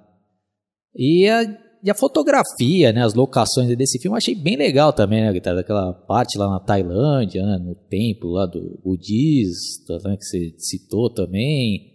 [0.95, 1.43] E, a,
[1.83, 5.93] e a fotografia, né, as locações desse filme, eu achei bem legal também, né, daquela
[5.93, 11.91] parte lá na Tailândia, né, no templo lá do budista, né, que você citou também.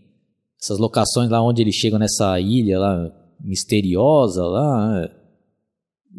[0.60, 5.10] Essas locações lá onde eles chegam nessa ilha lá misteriosa lá, né?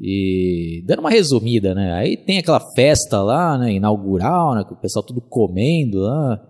[0.02, 1.92] E dando uma resumida, né?
[1.92, 6.49] Aí tem aquela festa lá, né, inaugural, né, com o pessoal tudo comendo lá.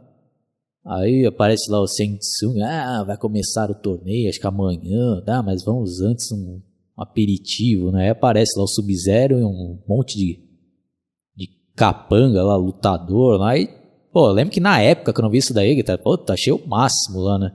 [0.85, 5.43] Aí aparece lá o Shang Tsung, ah, vai começar o torneio, acho que amanhã, tá?
[5.43, 6.61] Mas vamos antes um,
[6.97, 8.03] um aperitivo, né?
[8.05, 10.39] Aí aparece lá o Sub-Zero e um monte de,
[11.35, 13.57] de capanga lá, lutador lá.
[13.57, 13.69] E,
[14.11, 16.55] pô, lembro que na época que eu não vi isso daí, tá, pô, tá cheio
[16.55, 17.51] o máximo lá, né?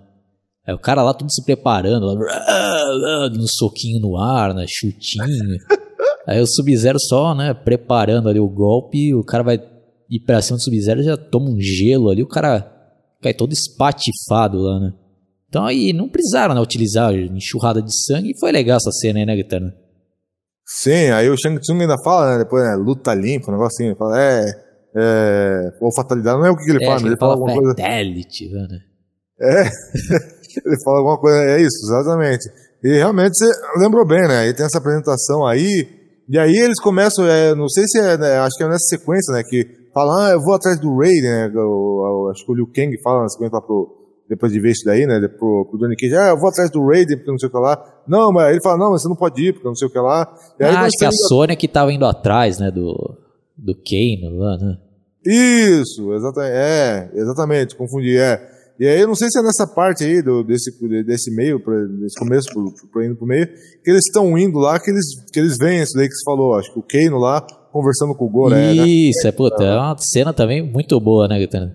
[0.67, 4.65] Aí o cara lá tudo se preparando, lá, no soquinho no ar, né?
[4.69, 5.25] Chutinho.
[6.27, 9.63] Aí o Sub-Zero só, né, preparando ali o golpe, o cara vai
[10.09, 12.74] ir pra cima do Sub-Zero, já toma um gelo ali, o cara
[13.25, 14.93] cai todo espatifado lá, né?
[15.49, 19.27] Então aí não precisaram né, utilizar enxurrada de sangue e foi legal essa cena aí,
[19.27, 19.73] né, Guitarra?
[20.67, 23.97] Sim, aí o Shang Tsung ainda fala, né, depois, né, luta limpa, um negocinho, ele
[23.97, 24.45] fala, é,
[24.97, 27.53] é, ou fatalidade, não é o que, que ele é, fala, mas ele fala, fala
[27.53, 28.67] alguma fatality, coisa...
[28.69, 28.79] né?
[29.41, 29.63] É,
[30.67, 32.45] ele fala alguma coisa, é isso, exatamente.
[32.83, 33.47] E realmente você
[33.79, 35.87] lembrou bem, né, aí tem essa apresentação aí,
[36.29, 39.35] e aí eles começam, é, não sei se é, né, acho que é nessa sequência,
[39.35, 41.47] né, que fala, ah, eu vou atrás do Ray, né?
[42.31, 45.07] Acho que o Liu Kang fala na sequência lá pro, depois de ver isso daí,
[45.07, 45.21] né?
[45.29, 47.59] Pro, pro Johnny Cage, ah, eu vou atrás do Raiden porque não sei o que
[47.59, 48.03] lá.
[48.07, 49.99] Não, mas ele fala, não, mas você não pode ir porque não sei o que
[49.99, 50.35] lá.
[50.59, 51.13] E aí, ah, acho que a.
[51.13, 52.71] Sônia que tava indo atrás, né?
[52.71, 53.17] Do,
[53.57, 54.79] do Kane lá, né?
[55.27, 58.51] Isso, exatamente, é, exatamente, confundi, é.
[58.79, 60.71] E aí eu não sei se é nessa parte aí, do, desse,
[61.05, 61.59] desse meio,
[62.01, 65.39] desse começo pro, pro, indo pro meio, que eles estão indo lá, que eles, que
[65.39, 67.41] eles veem isso daí que você falou, acho que o Kano lá
[67.75, 68.55] conversando com o Goro.
[68.55, 69.29] Isso, é, né?
[69.29, 71.73] é, puta, é uma cena também muito boa, né, Gaetano?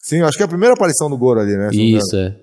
[0.00, 1.70] Sim, acho que é a primeira aparição do Goro ali, né?
[1.72, 2.36] Isso, é.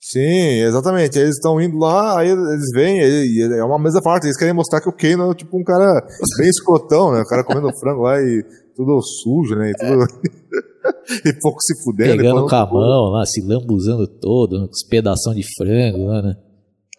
[0.00, 1.18] Sim, exatamente.
[1.18, 4.26] Eles estão indo lá, aí eles vêm, e é uma mesa farta.
[4.26, 6.00] Eles querem mostrar que o Kano é tipo um cara
[6.38, 7.22] bem escrotão, né?
[7.22, 8.44] O cara comendo frango lá e
[8.76, 9.72] tudo sujo, né?
[9.72, 10.06] E, tudo...
[11.26, 12.16] e pouco se fudendo.
[12.16, 14.66] Pegando com a mão lá, se lambuzando todo, né?
[14.66, 16.36] com os pedaços de frango lá, né?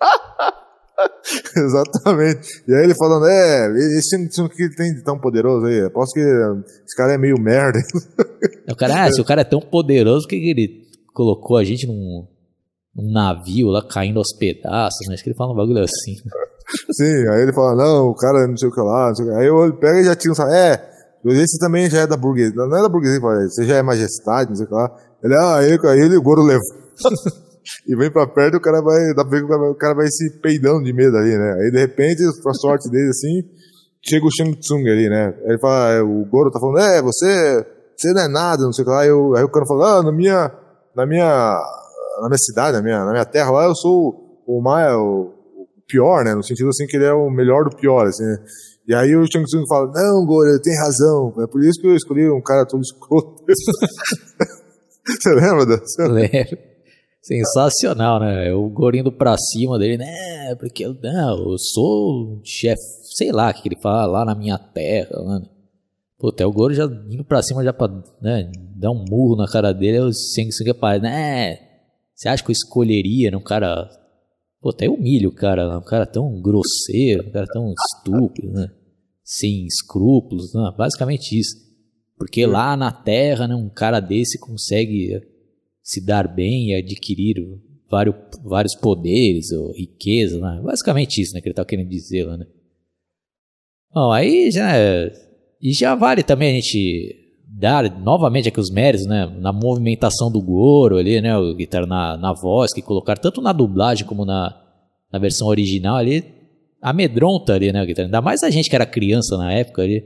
[1.55, 2.63] Exatamente.
[2.67, 6.19] E aí ele falando, é, esse time que tem de tão poderoso aí, aposto que
[6.19, 7.79] esse cara é meio merda.
[8.71, 12.25] O cara, ah, se o cara é tão poderoso, que ele colocou a gente num,
[12.95, 15.13] num navio lá caindo aos pedaços, né?
[15.13, 16.15] Acho que ele fala um bagulho assim.
[16.95, 19.29] Sim, aí ele fala, não, o cara não sei o que lá, não sei o
[19.29, 19.35] que.
[19.35, 20.89] Aí eu pego e já tira um é,
[21.25, 24.55] esse também já é da burguesia, não é da burguesia, você já é majestade, não
[24.55, 24.97] sei o que lá.
[25.23, 26.61] Ele, ah, aí, aí ele o Goro levou.
[27.87, 30.29] E vem pra perto o cara vai, dá pra ver que o cara vai se
[30.41, 31.53] peidando de medo ali, né?
[31.61, 33.43] Aí de repente, pra sorte dele assim,
[34.01, 35.33] chega o Shang Tsung ali, né?
[35.43, 38.83] Ele fala, é, o Goro tá falando, é, você, você não é nada, não sei
[38.83, 39.01] o que lá.
[39.01, 40.51] Aí, o, aí o cara fala, ah, na minha,
[40.95, 41.59] na minha,
[42.21, 45.67] na minha cidade, na minha, na minha terra lá, eu sou o mais, o, o
[45.87, 46.33] pior, né?
[46.33, 48.37] No sentido assim que ele é o melhor do pior, assim, né?
[48.87, 51.33] E aí o Shang Tsung fala, não, Goro, tem razão.
[51.39, 53.43] É por isso que eu escolhi um cara todo escroto.
[55.05, 56.07] Você lembra dessa?
[56.07, 56.70] Lembro.
[57.21, 58.47] Sensacional, né?
[58.47, 60.55] É o Goro indo pra cima dele, né?
[60.55, 62.81] Porque eu, não, eu sou chefe,
[63.15, 65.45] sei lá o que ele fala, lá na minha terra, né?
[66.17, 67.87] Puta, é o Goro já indo pra cima já pra
[68.21, 71.59] né, dar um murro na cara dele, o Seng Seng pai, né?
[72.15, 73.89] Você acha que eu escolheria num cara.
[74.59, 78.69] Pô, até humilho o cara, um cara tão grosseiro, um cara tão estúpido, né?
[79.23, 80.73] Sem escrúpulos, né?
[80.77, 81.55] Basicamente isso.
[82.17, 85.19] Porque lá na Terra, né, um cara desse consegue
[85.81, 87.37] se dar bem e adquirir
[87.89, 90.61] vários, vários poderes ou riqueza, né?
[90.63, 92.45] basicamente isso né, que ele está querendo dizer lá, né?
[93.93, 94.71] Bom, aí já,
[95.61, 100.41] e já vale também a gente dar novamente aqui os méritos, né, na movimentação do
[100.41, 104.57] Goro ali, né, o guitarra na, na voz, que colocar tanto na dublagem como na,
[105.11, 106.23] na versão original ali,
[106.81, 108.07] amedronta ali, né, guitarra.
[108.07, 110.05] Ainda mais a gente que era criança na época ali,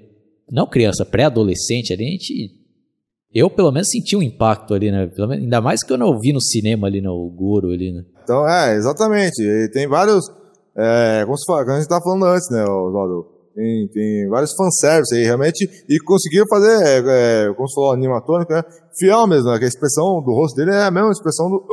[0.50, 2.65] não criança, pré-adolescente ali, a gente
[3.36, 5.12] eu, pelo menos, senti um impacto ali, né?
[5.32, 7.36] Ainda mais que eu não vi no cinema ali, no né?
[7.36, 8.06] Goro ali, né?
[8.24, 9.42] Então, é, exatamente.
[9.42, 10.24] E tem vários.
[10.74, 13.28] É, como, se fala, como a gente tava falando antes, né, Oswaldo?
[13.54, 15.70] Tem, tem vários fanservice aí, realmente.
[15.90, 18.64] E conseguiu fazer, é, é, como você falou, animatônico, né?
[18.98, 19.60] Fiel mesmo, né?
[19.60, 21.64] Que a expressão do rosto dele é a mesma expressão do,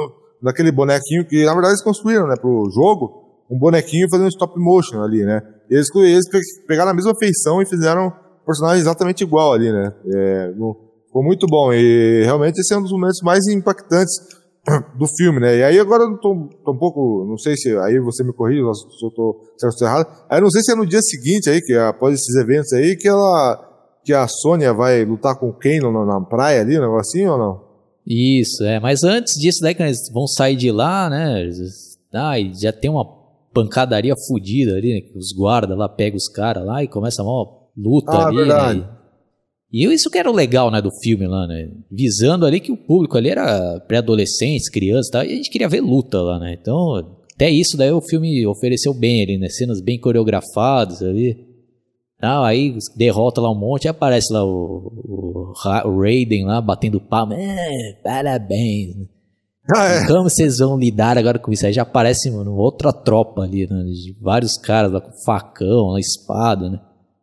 [0.43, 2.35] daquele bonequinho que, na verdade, eles construíram, né?
[2.35, 5.41] Pro jogo, um bonequinho fazendo stop motion ali, né?
[5.71, 6.27] Eles, eles
[6.67, 9.93] pegaram a mesma feição e fizeram um personagem exatamente igual ali, né?
[10.13, 14.15] É, no, Ficou muito bom e realmente esse é um dos momentos mais impactantes
[14.99, 15.59] do filme, né?
[15.59, 18.63] E aí agora eu tô, tô um pouco, não sei se aí você me corrige
[18.63, 20.07] se eu tô, se eu estou errado.
[20.31, 22.97] Aí não sei se é no dia seguinte aí, que é após esses eventos aí,
[22.97, 23.61] que ela,
[24.03, 27.61] que a Sônia vai lutar com Kano na, na praia ali, um negocinho ou não?
[28.07, 28.81] Isso, é.
[28.81, 31.47] Mas antes disso, daí que eles vão sair de lá, né?
[32.11, 33.05] Ah, e já tem uma
[33.53, 35.11] pancadaria fodida ali, né?
[35.15, 37.47] Os guardas lá pegam os caras lá e começa a uma
[37.77, 38.45] luta ah, ali, né?
[38.45, 38.81] verdade.
[38.81, 39.02] né?
[39.73, 41.71] E isso que era o legal, né, do filme lá, né?
[41.91, 45.69] Visando ali que o público ali era pré-adolescentes, crianças e tal, e a gente queria
[45.69, 46.57] ver luta lá, né?
[46.61, 46.97] Então,
[47.35, 49.49] até isso daí o filme ofereceu bem ali, né?
[49.49, 51.51] Cenas bem coreografadas ali.
[52.21, 55.53] Tal, aí derrota lá um monte, aparece lá o, o,
[55.87, 57.35] o Raiden lá batendo palma.
[57.35, 58.95] É, parabéns.
[59.75, 60.07] Ah, é.
[60.07, 61.65] Como vocês vão lidar agora com isso?
[61.67, 63.83] Aí já aparece, mano, outra tropa ali, né?
[63.85, 66.81] De vários caras lá com facão, espada, né?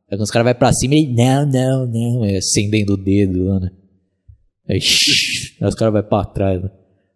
[0.10, 3.46] Aí quando os caras vão pra cima, ele, não, não, não, é, acendendo o dedo
[3.46, 3.70] lá, né?
[4.68, 6.70] Aí, shh, aí os caras vão pra trás, né?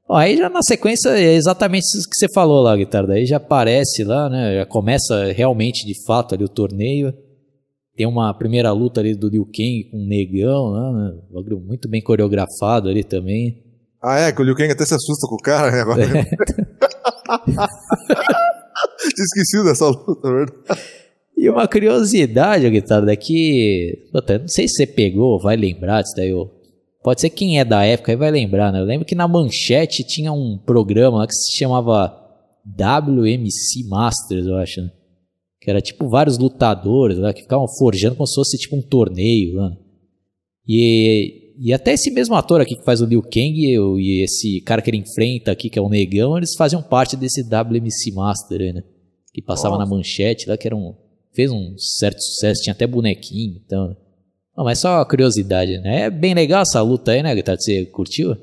[0.07, 3.07] Ó, aí já na sequência é exatamente isso que você falou lá, guitarra.
[3.07, 4.57] Daí já aparece lá, né?
[4.57, 7.13] Já começa realmente de fato ali o torneio.
[7.95, 11.13] Tem uma primeira luta ali do Liu Kang com o Negão lá, né?
[11.65, 13.63] Muito bem coreografado ali também.
[14.01, 15.81] Ah, é, que o Liu Kang até se assusta com o cara, né?
[15.81, 16.03] Agora.
[19.05, 19.09] É.
[19.13, 21.02] Tinha esquecido dessa luta, é verdade.
[21.43, 24.07] E uma curiosidade, Guitarra, é que.
[24.13, 26.31] Puta, não sei se você pegou, vai lembrar disso daí.
[27.03, 28.79] Pode ser quem é da época aí vai lembrar, né?
[28.79, 32.17] Eu lembro que na manchete tinha um programa lá que se chamava
[32.65, 34.91] WMC Masters, eu acho, né?
[35.59, 39.57] Que era tipo vários lutadores lá que ficavam forjando como se fosse tipo um torneio
[39.57, 39.69] lá.
[39.71, 39.77] Né?
[40.65, 44.61] E, e até esse mesmo ator aqui que faz o Liu Kang e, e esse
[44.61, 48.73] cara que ele enfrenta aqui, que é o Negão, eles faziam parte desse WMC Master
[48.73, 48.81] né?
[49.33, 49.89] Que passava Nossa.
[49.89, 51.02] na manchete lá, que era um
[51.33, 53.95] fez um certo sucesso, tinha até bonequinho, então.
[54.55, 56.01] Não, mas só curiosidade, né?
[56.03, 57.57] É bem legal essa luta aí, né, Guitarra?
[57.59, 58.35] Você curtiu?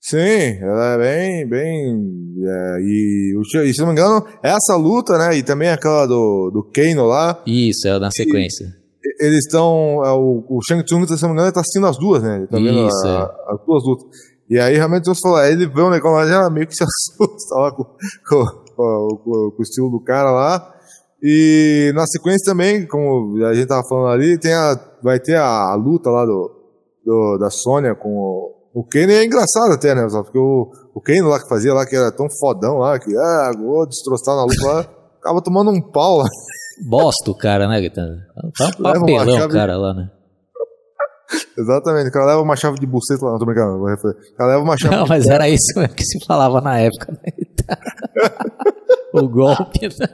[0.00, 2.36] Sim, ela é bem, bem.
[2.44, 3.34] É, e,
[3.64, 5.36] e, se não me engano, essa luta, né?
[5.36, 7.42] E também aquela do, do Kano lá.
[7.44, 8.66] Isso, é na sequência.
[9.02, 10.04] E, eles estão.
[10.04, 12.36] É, o, o Shang Tsung, se não me engano, tá assistindo as duas, né?
[12.36, 14.06] Ele tá vendo a, as duas lutas.
[14.48, 16.84] E aí realmente você falou, aí ele vê um negócio lá, já meio que se
[16.86, 18.44] assusta lá com, com,
[18.76, 20.75] com, com o estilo do cara lá.
[21.28, 25.72] E na sequência também, como a gente tava falando ali, tem a, vai ter a,
[25.72, 26.54] a luta lá do,
[27.04, 29.12] do, da Sônia com o, o Kane.
[29.12, 30.06] É engraçado até, né?
[30.08, 33.50] Porque o, o Kane lá que fazia lá, que era tão fodão lá, que ah,
[33.58, 34.80] vou destroçar na luta lá,
[35.18, 36.28] acaba tomando um pau lá.
[36.88, 38.18] Bosta o cara, né, Guitarra?
[38.56, 40.08] Tá um papelão o cara lá, né?
[41.58, 43.88] Exatamente, o cara leva uma chave de buceta lá, não tô brincando, vou.
[43.88, 47.32] O cara leva uma chave Não, mas era isso que se falava na época, né?
[49.12, 50.06] o golpe, né?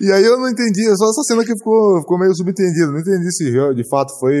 [0.00, 2.92] E aí eu não entendi, é só essa cena que ficou, ficou meio subentendida.
[2.92, 4.36] Não entendi se de fato foi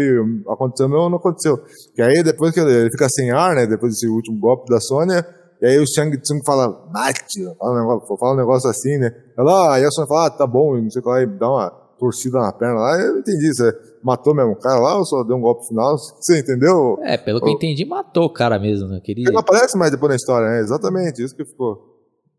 [0.48, 1.58] aconteceu ou não aconteceu.
[1.94, 3.66] Que aí depois que ele fica sem ar, né?
[3.66, 5.26] Depois desse último golpe da Sônia,
[5.60, 9.10] e aí o Shang Tsung fala, mate, fala um negócio, fala um negócio assim, né?
[9.36, 11.48] Ela, aí a Sônia fala, ah, tá bom, não sei o que lá, e dá
[11.48, 13.00] uma torcida na perna lá.
[13.00, 13.72] Eu não entendi, você
[14.02, 15.96] matou mesmo o cara lá ou só deu um golpe final?
[15.96, 16.98] Você entendeu?
[17.02, 19.00] É, pelo que eu entendi, matou o cara mesmo, né?
[19.02, 19.30] Queria...
[19.32, 20.60] Não aparece mais depois na história, né?
[20.60, 21.92] Exatamente, isso que ficou.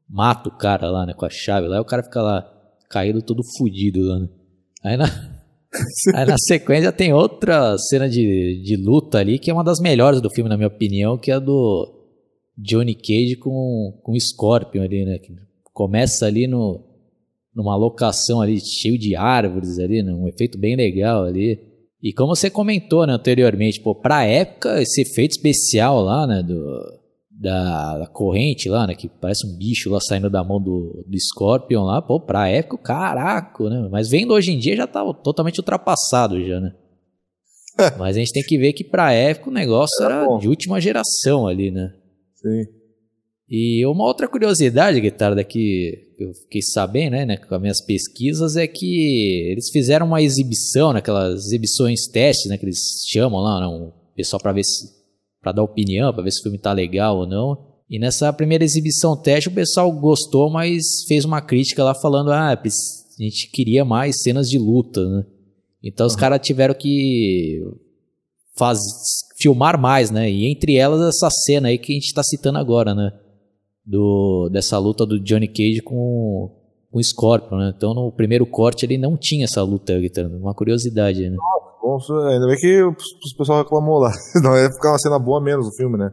[0.10, 1.14] Mata o cara lá, né?
[1.14, 2.55] Com a chave lá, e o cara fica lá
[2.90, 4.30] caído todo fudido lá, né?
[4.84, 5.06] Aí na,
[6.16, 10.22] aí na sequência tem outra cena de, de luta ali, que é uma das melhores
[10.22, 11.92] do filme, na minha opinião, que é a do
[12.58, 15.18] Johnny Cage com, com Scorpion ali, né?
[15.20, 15.34] Que
[15.74, 16.84] começa ali no,
[17.54, 20.14] numa locação ali cheio de árvores ali, né?
[20.14, 21.60] Um efeito bem legal ali.
[22.02, 26.56] E como você comentou né, anteriormente, pô, pra época, esse efeito especial lá, né, do,
[27.40, 28.96] da, da, corrente lá, né?
[28.96, 32.78] Que parece um bicho lá saindo da mão do, do Scorpion lá, pô, pra época,
[32.78, 33.88] caraca, né?
[33.92, 36.74] Mas vendo hoje em dia já tá totalmente ultrapassado já, né?
[38.00, 40.80] Mas a gente tem que ver que pra época o negócio era, era de última
[40.80, 41.94] geração ali, né?
[42.36, 42.66] Sim.
[43.48, 48.56] E uma outra curiosidade, guitarra, daqui eu fiquei sabendo, né, né, com as minhas pesquisas,
[48.56, 53.60] é que eles fizeram uma exibição, naquelas né, exibições testes, né, que eles chamam lá,
[53.60, 54.88] né, um pessoal para ver se
[55.46, 57.56] para dar opinião, para ver se o filme tá legal ou não.
[57.88, 62.50] E nessa primeira exibição teste, o pessoal gostou, mas fez uma crítica lá falando: ah,
[62.50, 65.24] a gente queria mais cenas de luta, né?
[65.84, 66.08] Então uhum.
[66.08, 67.62] os caras tiveram que
[68.58, 68.80] faz,
[69.38, 70.28] filmar mais, né?
[70.32, 73.12] E entre elas essa cena aí que a gente tá citando agora, né?
[73.86, 76.50] Do, dessa luta do Johnny Cage com,
[76.90, 77.74] com o Scorpion, né?
[77.78, 79.94] Então no primeiro corte ele não tinha essa luta,
[80.42, 81.38] uma curiosidade, né?
[82.32, 82.96] Ainda bem que o
[83.38, 84.12] pessoal reclamou lá.
[84.44, 86.12] Não ia ficar uma cena boa menos no filme, né?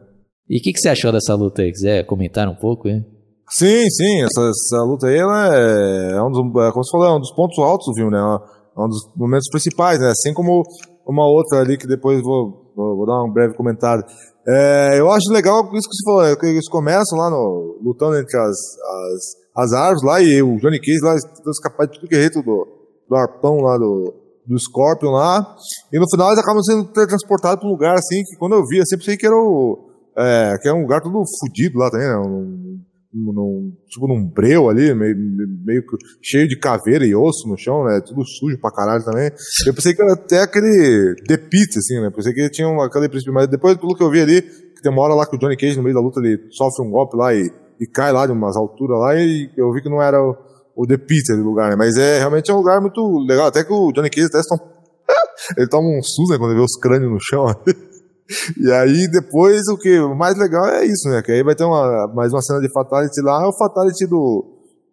[0.49, 1.71] E o que, que, você achou dessa luta aí?
[1.71, 3.05] Quiser comentar um pouco, hein?
[3.49, 7.07] Sim, sim, essa, essa luta aí ela é, é um dos, é, como você falou,
[7.07, 8.19] é um dos pontos altos do filme, né?
[8.19, 10.09] É um dos momentos principais, né?
[10.09, 10.63] Assim como
[11.07, 14.03] uma outra ali que depois vou, vou, vou dar um breve comentário.
[14.47, 18.17] É, eu acho legal isso que você falou, é, que eles começam lá no, lutando
[18.17, 22.09] entre as, as, as árvores lá e o Johnny Cage lá tentando escapar de tudo
[22.09, 22.67] que é jeito do,
[23.07, 24.13] do arpão lá do,
[24.45, 25.55] do Scorpion lá.
[25.91, 28.77] E no final eles acabam sendo transportados para um lugar assim que quando eu vi,
[28.77, 29.89] eu sempre pensei que era o.
[30.15, 32.17] É, que é um lugar todo fodido lá também, né?
[32.17, 32.73] Um,
[33.13, 35.15] num, tipo num breu ali, meio,
[35.63, 35.83] meio
[36.21, 38.01] cheio de caveira e osso no chão, né?
[38.01, 39.31] Tudo sujo pra caralho também.
[39.67, 42.09] Eu pensei que era até aquele The Pit, assim, né?
[42.09, 44.91] Pensei que tinha uma, aquele princípio, mas depois, pelo que eu vi ali, que tem
[44.91, 47.15] uma hora lá que o Johnny Cage, no meio da luta, ele sofre um golpe
[47.15, 50.19] lá e, e cai lá de umas alturas lá, e eu vi que não era
[50.19, 50.35] o,
[50.75, 51.75] o The Pizza do lugar, né?
[51.77, 53.47] Mas é realmente é um lugar muito legal.
[53.47, 54.61] Até que o Johnny Cage até toma,
[55.57, 57.45] ele toma um susto né, quando vê os crânios no chão.
[58.59, 61.21] e aí depois o que o mais legal é isso, né?
[61.21, 64.45] Que aí vai ter uma, mais uma cena de Fatality lá, é o Fatality do,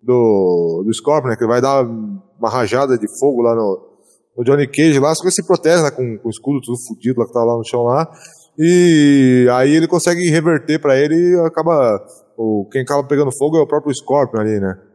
[0.03, 1.37] do, do Scorpion, né?
[1.37, 3.91] Que vai dar uma rajada de fogo lá no,
[4.37, 6.79] no Johnny Cage lá, só que ele se protege né, com, com o escudo tudo
[6.87, 8.11] fudido lá que tá lá no chão lá.
[8.59, 11.99] E aí ele consegue reverter para ele e acaba.
[12.37, 14.90] O, quem acaba pegando fogo é o próprio Scorpion ali, né?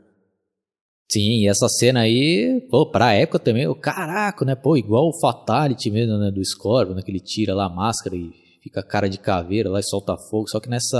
[1.12, 4.56] Sim, e essa cena aí, pô, pra época também, o caraca, né?
[4.56, 6.32] Pô, igual o Fatality mesmo, né?
[6.32, 7.01] Do Scorpion, né?
[7.03, 8.32] Que ele tira lá a máscara e
[8.64, 10.49] fica cara de caveira lá e solta fogo.
[10.49, 10.97] Só que nessa.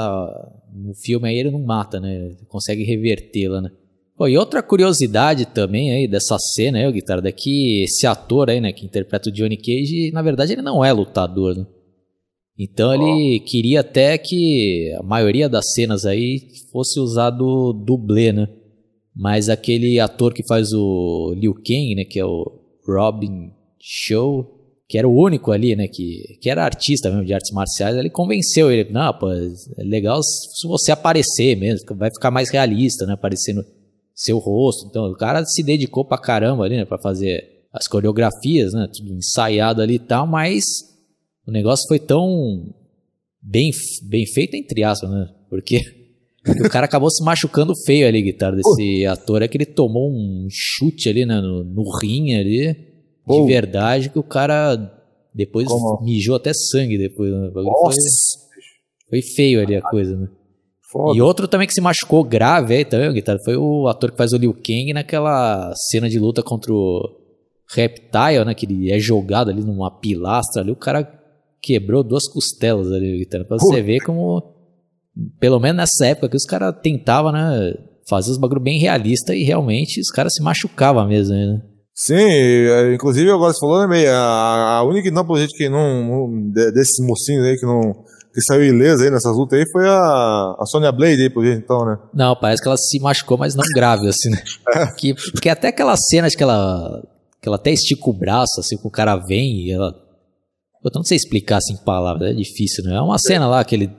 [0.72, 2.14] No filme aí ele não mata, né?
[2.14, 3.72] Ele consegue revertê-la, né?
[4.18, 8.50] Pô, e outra curiosidade também aí dessa cena aí, o Guitarra, é que esse ator
[8.50, 11.66] aí, né, que interpreta o Johnny Cage, na verdade ele não é lutador, né?
[12.58, 18.48] Então ele queria até que a maioria das cenas aí fosse usado dublê, né?
[19.16, 24.56] Mas aquele ator que faz o Liu Kang, né, que é o Robin Show,
[24.88, 28.10] que era o único ali, né, que, que era artista mesmo de artes marciais, ele
[28.10, 33.14] convenceu ele, não, pô, é legal se você aparecer mesmo, vai ficar mais realista, né,
[33.14, 33.66] aparecendo
[34.14, 34.88] seu rosto.
[34.88, 39.14] Então, o cara se dedicou pra caramba ali, né, pra fazer as coreografias, né, tudo
[39.14, 40.66] ensaiado ali e tal, mas
[41.48, 42.74] o negócio foi tão
[43.42, 43.72] bem,
[44.04, 46.05] bem feito, entre aspas, né, porque
[46.48, 49.42] o cara acabou se machucando feio ali, guitarra desse ator.
[49.42, 52.76] É que ele tomou um chute ali né, no, no rim ali,
[53.28, 54.78] de verdade, que o cara
[55.34, 56.04] Depois Como?
[56.04, 57.32] mijou até sangue depois.
[57.32, 57.52] Né?
[57.54, 58.00] Nossa!
[59.10, 60.28] Foi, foi feio ali a coisa, né?
[60.92, 61.18] Foda.
[61.18, 64.32] E outro também que se machucou grave aí também, Guitarra, foi o ator que faz
[64.32, 67.02] o Liu Kang naquela cena de luta contra o
[67.74, 68.54] Reptile, né?
[68.54, 71.04] Que ele é jogado ali numa pilastra ali, o cara
[71.62, 73.46] quebrou duas costelas ali, Guitarra.
[73.46, 74.55] Pra você ver como,
[75.40, 77.74] pelo menos nessa época que os caras tentavam, né?
[78.08, 81.62] Fazer os bagulho bem realista e realmente os caras se machucavam mesmo, né?
[81.94, 86.04] Sim, é, inclusive agora você falou, né, a, a única não, pelo jeito, que não,
[86.28, 88.04] não- de- desses mocinhos aí que não
[88.34, 91.58] que saiu ilesa aí nessas lutas aí foi a, a Sonya Blade aí, por jeito,
[91.64, 91.98] então, né?
[92.14, 94.44] Não, parece que ela se machucou, mas não grave, assim, né?
[95.00, 97.02] Que, porque até aquela cena de que ela,
[97.42, 99.96] que ela até estica o braço, assim, que o cara vem e ela.
[100.84, 102.98] Eu não sei explicar assim em palavras, é difícil, né?
[102.98, 103.90] É uma cena lá que ele.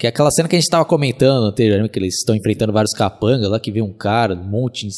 [0.00, 2.94] Que é aquela cena que a gente tava comentando anteriormente, que eles estão enfrentando vários
[2.94, 4.88] capangas lá, que vem um cara, um monte.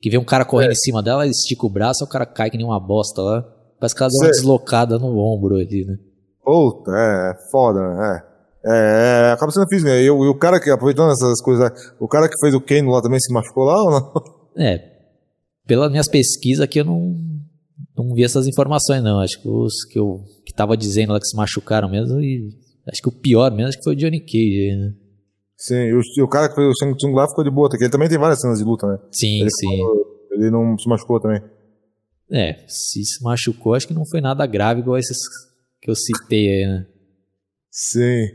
[0.00, 2.48] Que vem um cara correndo em cima dela, ela estica o braço, o cara cai
[2.48, 3.42] que nem uma bosta lá.
[3.80, 5.96] Parece que ela deu uma deslocada no ombro ali, né?
[6.44, 8.22] Puta, é, foda, né?
[8.28, 8.32] É.
[8.64, 10.00] É, é, acaba sendo físico, né?
[10.00, 12.92] E, o- e o cara que, aproveitando essas coisas, o cara que fez o Kano
[12.92, 14.12] lá também se machucou lá ou não?
[14.56, 14.80] É,
[15.66, 17.16] pelas minhas pesquisas aqui eu não,
[17.96, 19.18] não vi essas informações não.
[19.18, 22.50] Acho que os que eu que tava dizendo lá que se machucaram mesmo e
[22.88, 24.94] acho que o pior mesmo acho que foi o Johnny Cage, aí, né?
[25.56, 27.68] Sim, e o, e o cara que fez o Shang Tsung lá ficou de boa,
[27.68, 28.98] porque ele também tem várias cenas de luta, né?
[29.12, 29.82] Sim, Ele, sim.
[30.32, 31.40] ele não se machucou também.
[32.30, 35.18] É, se se machucou, acho que não foi nada grave igual esses
[35.80, 36.86] que eu citei aí, né?
[37.70, 38.26] Sim.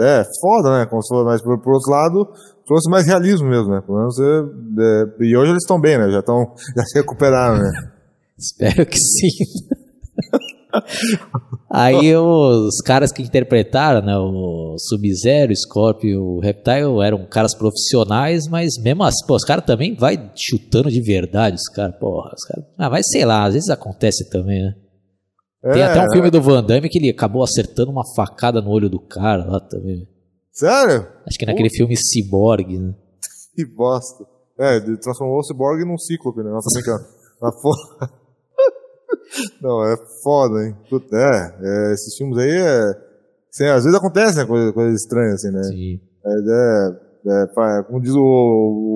[0.00, 0.86] É, foda, né?
[0.86, 2.28] Como se fosse, mas por, por outro lado,
[2.66, 3.80] trouxe mais realismo mesmo, né?
[3.80, 6.10] Pelo menos, é, é, e hoje eles estão bem, né?
[6.10, 7.70] Já estão, já se recuperaram, né?
[8.36, 9.28] Espero que sim.
[11.70, 17.54] Aí os caras que interpretaram, né, o Sub-Zero, o Scorpion e o Reptile eram caras
[17.54, 22.32] profissionais, mas mesmo assim, pô, os caras também vai chutando de verdade, os caras, porra,
[22.34, 24.74] os caras, ah, vai sei lá, às vezes acontece também, né?
[25.72, 28.70] Tem É, até um filme do Van Damme que ele acabou acertando uma facada no
[28.70, 30.06] olho do cara lá também.
[30.52, 31.06] Sério?
[31.26, 32.94] Acho que naquele filme Cyborg, né?
[33.54, 34.24] Que bosta.
[34.58, 36.50] É, ele transformou o Cyborg num cíclope, né?
[36.50, 37.04] Nossa, brincando.
[37.42, 38.12] Na foda.
[39.62, 40.74] Não, é foda, hein?
[41.12, 41.54] É,
[41.90, 43.08] é, esses filmes aí é.
[43.52, 44.44] Assim, às vezes acontece, né?
[44.44, 45.62] Coisas coisa estranhas, assim, né?
[45.64, 46.00] Sim.
[46.24, 48.20] É, é, fa- como diz o,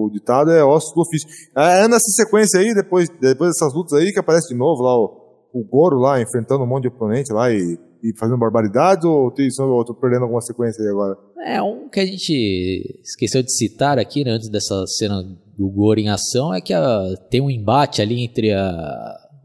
[0.07, 1.29] o ditado, é ossos do ofício.
[1.57, 4.97] É, é nessa sequência aí, depois, depois dessas lutas aí, que aparece de novo lá
[4.97, 5.21] o,
[5.53, 9.85] o Goro lá, enfrentando um monte de oponente lá e, e fazendo barbaridades, ou eu
[9.85, 11.17] tô perdendo alguma sequência aí agora?
[11.45, 15.23] É, um que a gente esqueceu de citar aqui, né, antes dessa cena
[15.59, 18.69] do Goro em ação, é que a- tem um embate ali entre a,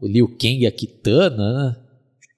[0.00, 1.76] o Liu Kang e a Kitana, né?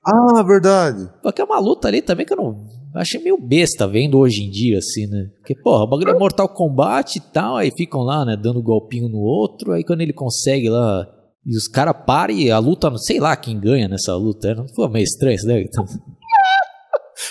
[0.04, 1.08] Ah, verdade.
[1.22, 2.66] Porque é uma luta ali também que eu não.
[2.94, 5.30] Achei meio besta vendo hoje em dia, assim, né?
[5.38, 9.08] Porque, porra, o bagulho é Mortal Kombat e tal, aí ficam lá, né, dando golpinho
[9.08, 11.06] no outro, aí quando ele consegue lá.
[11.46, 14.54] E os caras param e a luta, sei lá quem ganha nessa luta.
[14.54, 15.62] Não foi meio estranho isso, né?
[15.62, 15.84] Então,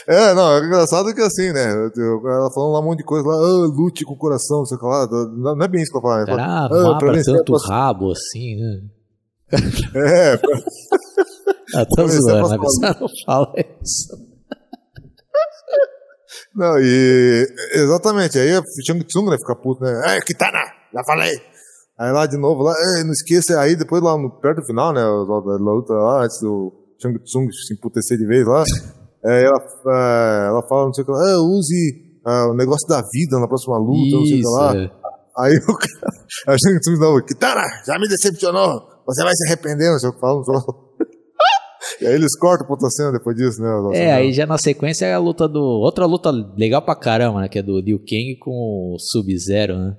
[0.08, 1.66] É, não, é engraçado que assim, né?
[1.72, 5.08] Ela falando lá um monte de coisa lá, ah, lute com o coração, sei lá.
[5.36, 6.24] Não é bem isso que eu falo.
[6.24, 6.70] o cara Ah,
[7.00, 8.82] pra tanto a rabo assim, né?
[9.96, 10.34] É,
[11.76, 14.18] Ah, tô a zoando, mas você não fala isso.
[16.56, 17.48] não, e.
[17.74, 20.18] Exatamente, aí o Shang Tsung, né, fica puto, né?
[20.18, 20.60] É, Kitana,
[20.94, 21.36] já falei.
[22.00, 24.94] Aí lá de novo, lá, "É, não esqueça, aí depois lá no, perto do final,
[24.94, 26.72] né, da luta lá, antes do
[27.02, 28.64] Shang Tsung se emputecer de vez lá,
[29.26, 32.88] é, ela, é, ela fala, não sei o que lá, "Ah, use ah, o negócio
[32.88, 34.76] da vida na próxima luta, não sei o que Isso, lá.
[34.78, 34.92] é.
[35.40, 39.48] Aí o cara, a Shang Tsung de novo, Kitana, já me decepcionou, você vai se
[39.48, 40.90] arrepender, não sei o que fala, não sei o que lá.
[42.02, 43.70] E aí eles cortam puta cena depois disso, né?
[43.94, 45.60] É, aí já na sequência é a luta do.
[45.60, 47.50] Outra luta legal pra caramba, né?
[47.50, 49.98] Que é do Liu Kang com o Sub-Zero, né?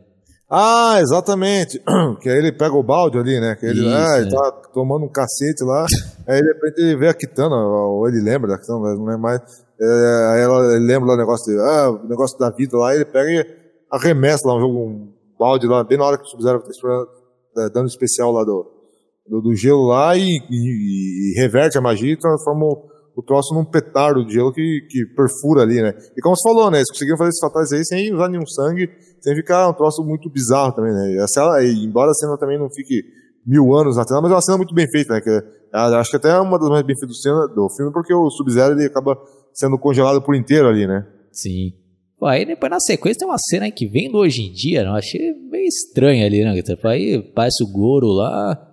[0.50, 1.82] Ah, exatamente.
[2.20, 3.54] Que aí ele pega o balde ali, né?
[3.54, 4.30] Que ele, Isso, ah, ele é.
[4.30, 5.86] tá tomando um cacete lá.
[6.26, 9.18] aí de repente ele vê a Kitana, ou ele lembra da Kitana, mas não lembra
[9.18, 9.40] mais.
[9.80, 12.94] É, aí ela, ele lembra lá o negócio, de, ah, o negócio da vida lá,
[12.94, 13.46] ele pega e
[13.90, 16.70] arremessa lá um jogo, um balde lá, bem na hora que o Sub-Zero tá
[17.54, 18.79] tá dando especial lá do,
[19.30, 22.66] do, do gelo lá e, e- e reverte a magia e transforma
[23.16, 25.94] o, troço num petardo de gelo que, que perfura ali, né?
[26.16, 26.78] E como você falou, né?
[26.78, 28.88] Eles conseguiram fazer esses fatais aí sem usar nenhum sangue,
[29.20, 31.22] sem ficar um troço muito bizarro também, né?
[31.22, 33.02] A cena, embora a cena também não fique
[33.46, 35.20] mil anos na tela, mas é uma cena muito bem feita, né?
[35.20, 37.18] Que, é- acho que até é uma das mais bem feitas
[37.54, 39.16] do, filme, porque o Sub-Zero ele acaba
[39.52, 41.06] sendo congelado por inteiro ali, né?
[41.30, 41.72] Sim.
[42.18, 44.88] Pô, aí depois na sequência tem uma cena que vem do hoje em dia, né?
[44.90, 46.60] Eu achei meio estranho ali, né?
[46.62, 48.66] Tipo, Aí parece o Goro lá.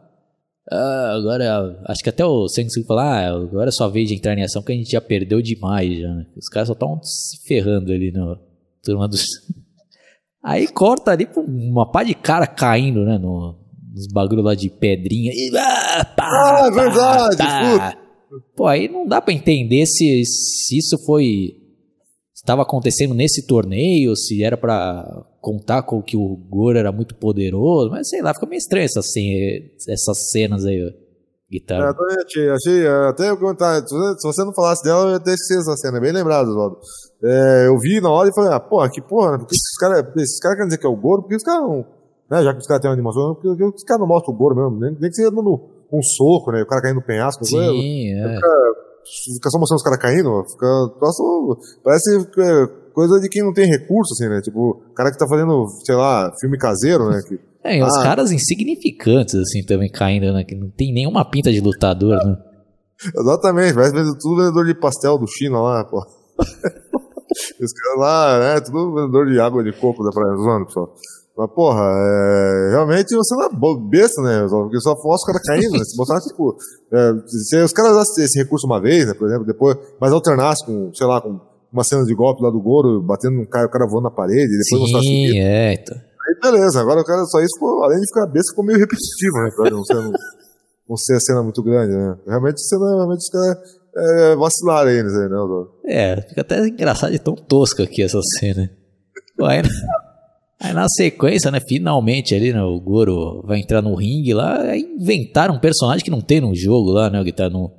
[0.69, 4.15] Ah, agora, acho que até o Shang Tsung fala, ah, agora é sua vez de
[4.15, 6.25] entrar em ação, porque a gente já perdeu demais já, né?
[6.35, 8.37] Os caras só estão se ferrando ali no
[8.83, 9.25] turma dos.
[10.43, 13.17] Aí corta ali uma pá de cara caindo, né?
[13.17, 13.57] No,
[13.93, 15.31] nos bagulho lá de pedrinha.
[15.33, 17.97] E, ah, pá, Ah, é verdade, pá.
[18.55, 21.55] Pô, aí não dá pra entender se, se isso foi.
[22.47, 25.03] Estava acontecendo nesse torneio, se era pra
[25.41, 29.05] contar com que o Goro era muito poderoso, mas sei lá, fica meio estranho essas,
[29.85, 30.79] essas cenas aí,
[31.51, 31.93] guitarra.
[32.09, 35.59] É, achei, achei, até eu comentar, se você não falasse dela, eu ia ter esquecido
[35.59, 36.77] essa cena, bem lembrado, Oswaldo.
[37.21, 39.39] É, eu vi na hora e falei, ah, porra, que porra, né?
[39.39, 40.03] Por que esses caras
[40.41, 41.23] cara querem dizer que é o Goro?
[41.23, 41.85] Por que os caras não.
[42.31, 44.37] Né, já que os caras têm uma animação, por que os caras não mostram o
[44.37, 44.79] Goro mesmo?
[44.79, 46.61] Nem, nem que seja dando um soco, né?
[46.61, 47.43] O cara caindo no penhasco.
[47.43, 48.39] Sim, é.
[49.23, 50.67] Fica, só mostrando os caras caindo, fica.
[51.01, 51.23] Nossa,
[51.83, 54.41] parece é, coisa de quem não tem recurso, assim, né?
[54.41, 57.21] Tipo, o cara que tá fazendo, sei lá, filme caseiro, né?
[57.27, 60.43] Que, é, e ah, os caras insignificantes, assim, também caindo, né?
[60.43, 62.37] Que não tem nenhuma pinta de lutador, né?
[63.15, 66.03] Exatamente, parece tudo vendedor de pastel do China lá, pô.
[67.59, 68.61] Os caras lá, né?
[68.61, 70.95] Tudo vendedor de água de coco da Praia Zona, pessoal.
[71.37, 73.49] Mas, porra, é, realmente você não é
[73.91, 74.47] besta, né?
[74.49, 75.83] Porque só mostra os caras caindo, né?
[75.83, 76.57] Se mostrasse, tipo,
[76.91, 80.65] é, se os caras usassem esse recurso uma vez, né, por exemplo, depois, mas alternasse
[80.65, 81.39] com, sei lá, com
[81.71, 84.45] uma cena de golpe lá do Goro, batendo no cara, o cara voando na parede,
[84.45, 85.95] e depois Sim, mostrasse Sim, é, então.
[85.95, 89.37] Aí beleza, agora o cara só isso, ficou, além de ficar besta, ficou meio repetitivo,
[89.43, 89.51] né?
[89.55, 89.95] Pra não ser,
[90.89, 92.17] não ser a cena muito grande, né?
[92.25, 93.57] Realmente, cena, realmente os caras
[93.95, 95.29] é, vacilaram aí, né?
[95.85, 98.71] É, fica até engraçado de tão tosca aqui essa cena.
[99.43, 99.61] Aí,
[100.59, 105.55] aí na sequência, né, finalmente ali, né, o Goro vai entrar no ringue lá, inventaram
[105.55, 107.71] um personagem que não tem no jogo lá, né, que tá no...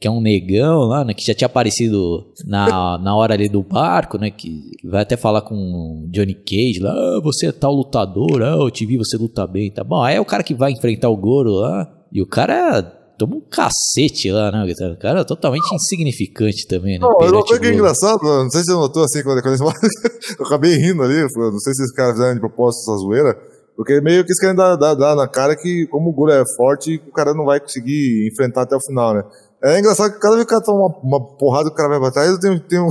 [0.00, 3.62] Que é um negão lá, né, que já tinha aparecido na, na hora ali do
[3.62, 8.42] barco, né, que vai até falar com Johnny Cage lá, ah, você é tal lutador,
[8.42, 10.02] ah, eu te vi, você luta bem, tá bom.
[10.02, 13.40] Aí é o cara que vai enfrentar o Goro lá, e o cara toma um
[13.40, 14.64] cacete lá, né?
[14.64, 17.06] O cara é totalmente insignificante também, né?
[17.06, 19.56] Não, uma coisa que é engraçado, não sei se você notou assim, quando, quando
[20.38, 23.34] eu acabei rindo ali, não sei se esses caras fizeram de propósito essa zoeira,
[23.76, 26.42] porque meio que eles querem dar, dar, dar na cara que, como o Golo é
[26.56, 29.22] forte, o cara não vai conseguir enfrentar até o final, né?
[29.62, 31.98] É engraçado que cada vez que o cara toma uma, uma porrada, o cara vai
[31.98, 32.88] pra trás, tem, tem, um,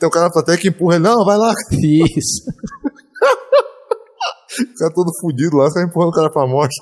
[0.00, 1.52] tem um cara na plateia que empurra ele, não, vai lá.
[1.70, 2.42] Isso.
[4.62, 6.74] o cara todo fudido lá, o cara empurrando o cara pra morte.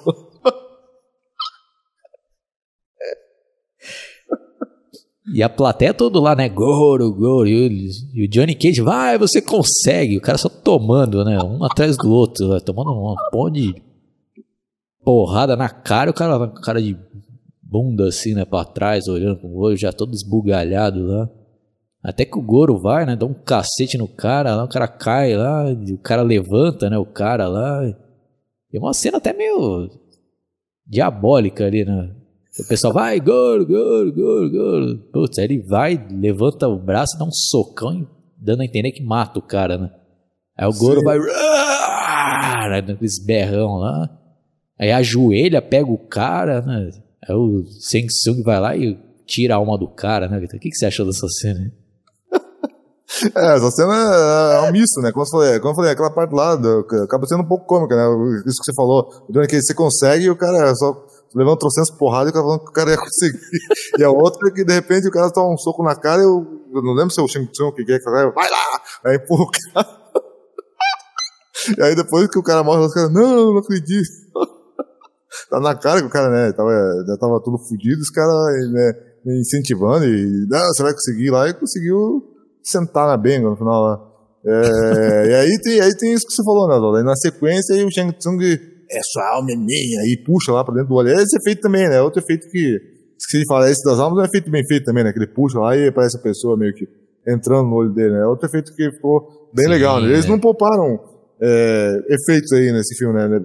[5.32, 6.48] E a plateia todo lá, né?
[6.48, 7.48] Goro, Goro.
[7.48, 10.18] E o, Johnny Cage, vai, você consegue.
[10.18, 11.38] O cara só tomando, né?
[11.42, 12.60] Um atrás do outro, né?
[12.60, 13.74] tomando uma pão de
[15.02, 16.10] porrada na cara.
[16.10, 16.96] O cara cara de
[17.62, 18.44] bunda assim, né?
[18.44, 21.30] Pra trás, olhando com o olho já todo esbugalhado lá.
[22.02, 23.16] Até que o Goro vai, né?
[23.16, 26.98] Dá um cacete no cara, lá o cara cai lá, o cara levanta, né?
[26.98, 27.82] O cara lá.
[27.82, 29.88] É uma cena até meio
[30.86, 32.14] diabólica ali, né?
[32.59, 34.98] O pessoal vai, gol, gol, gol, gol.
[35.12, 38.07] Putz, aí ele vai, levanta o braço, dá um socão,
[38.38, 39.90] dando a entender que mata o cara, né?
[40.57, 41.18] Aí o Goro vai,
[42.78, 44.09] aqueles berrão lá.
[44.78, 46.90] Aí ajoelha, pega o cara, né?
[47.28, 48.07] Aí o Seng
[48.44, 50.38] vai lá e tira a alma do cara, né?
[50.38, 51.72] O que, que você achou dessa cena?
[53.36, 55.12] É, essa cena é, é um misto, né?
[55.12, 57.94] Como eu falei, como eu falei aquela parte lá do, acaba sendo um pouco cômica,
[57.94, 58.02] né?
[58.44, 59.09] Isso que você falou,
[59.48, 62.70] que você consegue e o cara só levando trocentas porradas e o cara falando que
[62.70, 63.41] o cara ia conseguir.
[63.99, 66.24] e a outra é que de repente o cara toma um soco na cara e
[66.24, 68.80] eu, eu não lembro se é o Shang Tsung que é que vai lá!
[69.05, 70.05] Aí empurra o cara.
[71.78, 74.09] e aí depois que o cara morre, os caras, não, não acredito.
[75.51, 76.70] tá na cara que o cara, né, tava,
[77.07, 78.93] já tava tudo fodido, os caras, né,
[79.41, 82.22] incentivando e, não, você vai conseguir lá e conseguiu
[82.62, 84.11] sentar na benga no final lá.
[84.47, 87.82] É, e aí tem, aí tem isso que você falou, né, Aí na sequência aí
[87.82, 88.39] o Shang Tsung
[88.95, 91.11] é sua alma é minha, e puxa lá pra dentro do olho.
[91.11, 92.01] Esse efeito também, né?
[92.01, 92.80] Outro efeito que,
[93.18, 95.12] se ele falar esse das almas, é um efeito bem feito também, né?
[95.12, 96.86] Que ele puxa lá e aparece a pessoa meio que
[97.26, 98.26] entrando no olho dele, né?
[98.26, 100.12] Outro efeito que ficou bem Sim, legal, né?
[100.12, 100.28] Eles é.
[100.28, 101.01] não pouparam
[101.40, 103.40] é, efeitos aí nesse filme, né?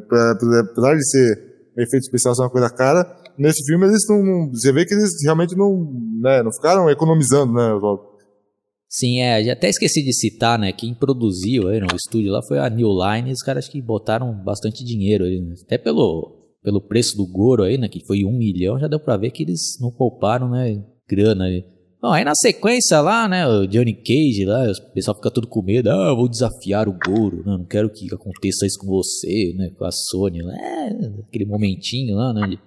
[0.72, 3.06] Apesar de ser efeito especial ser uma coisa cara,
[3.38, 5.88] nesse filme eles não, você vê que eles realmente não,
[6.22, 8.09] né, não ficaram economizando, né, Oswaldo?
[8.92, 12.68] Sim, é, até esqueci de citar, né, quem produziu aí no estúdio lá foi a
[12.68, 15.54] New Line, os caras que botaram bastante dinheiro aí, né?
[15.64, 19.16] até pelo, pelo preço do Goro aí, né, que foi um milhão, já deu pra
[19.16, 21.64] ver que eles não pouparam, né, grana aí.
[22.02, 25.62] Bom, aí na sequência lá, né, o Johnny Cage lá, o pessoal fica todo com
[25.62, 29.54] medo, ah, eu vou desafiar o Goro, né, não quero que aconteça isso com você,
[29.56, 30.88] né, com a Sony, é,
[31.28, 32.60] aquele momentinho lá, né, de,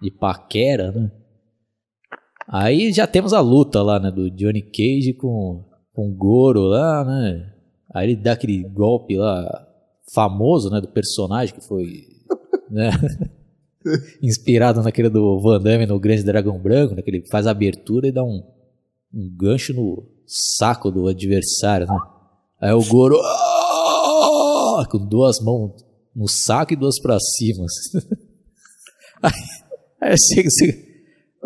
[0.00, 1.10] de paquera, né.
[2.48, 7.04] Aí já temos a luta lá, né, do Johnny Cage com, com o Goro lá,
[7.04, 7.52] né?
[7.92, 9.66] Aí ele dá aquele golpe lá
[10.14, 12.06] famoso, né, do personagem que foi,
[12.70, 12.90] né,
[14.22, 18.06] inspirado naquele do Van Damme no Grande Dragão Branco, né, que ele faz a abertura
[18.06, 18.42] e dá um,
[19.12, 21.98] um gancho no saco do adversário, né?
[22.60, 24.86] Aí o Goro ah!
[24.90, 25.84] com duas mãos
[26.14, 27.66] no saco e duas para cima.
[29.22, 29.32] aí,
[30.00, 30.85] aí chega, chega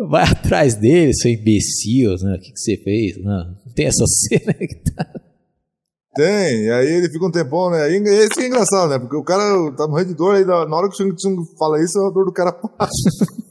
[0.09, 2.35] Vai atrás dele, seu imbecil, né?
[2.35, 3.23] O que, que você fez?
[3.23, 5.05] Não, tem essa cena que tá.
[6.13, 7.89] Tem, e aí ele fica um tempão, né?
[7.89, 8.99] E esse é engraçado, né?
[8.99, 11.81] Porque o cara tá morrendo de dor, aí na hora que o Shang Tsung fala
[11.81, 12.91] isso, a dor do cara passa.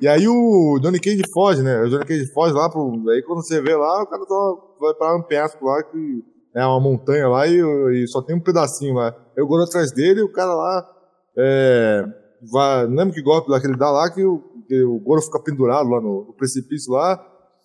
[0.00, 1.80] e aí o Johnny Cage foge, né?
[1.80, 3.02] O Johnny Cage foge lá pro.
[3.10, 6.22] Aí quando você vê lá, o cara tá, vai parar um penhasco lá, que
[6.54, 9.12] é uma montanha lá e, e só tem um pedacinho lá.
[9.36, 10.88] Eu Goro atrás dele e o cara lá.
[11.36, 12.04] É,
[12.52, 15.20] vai, não lembro que golpe lá que ele dá lá, que o, que o Goro
[15.20, 17.20] fica pendurado lá no, no precipício lá.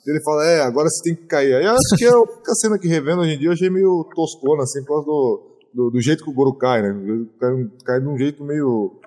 [0.08, 1.54] Ele fala, é, agora você tem que cair.
[1.54, 4.04] Aí eu acho que é a cena que revendo hoje em dia, eu achei meio
[4.16, 6.94] toscona, assim, por causa do, do, do jeito que o Goro cai, né?
[7.40, 7.52] Cai,
[7.86, 9.00] cai de um jeito meio,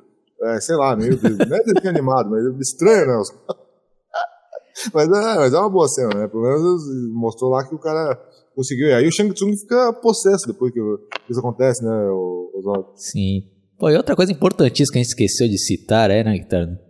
[0.42, 3.14] é, sei lá, meio, não é desenho animado, mas estranho, né?
[4.94, 6.28] mas, é, mas é uma boa cena, né?
[6.28, 6.82] Pelo menos
[7.12, 8.16] mostrou lá que o cara
[8.54, 8.88] conseguiu.
[8.88, 10.80] E aí o Shang Tsung fica possesso depois que
[11.28, 12.10] isso acontece, né,
[12.54, 12.92] Oswaldo?
[12.94, 13.42] Sim.
[13.76, 16.87] Pô, e outra coisa importantíssima que a gente esqueceu de citar, é, né, Guitarra?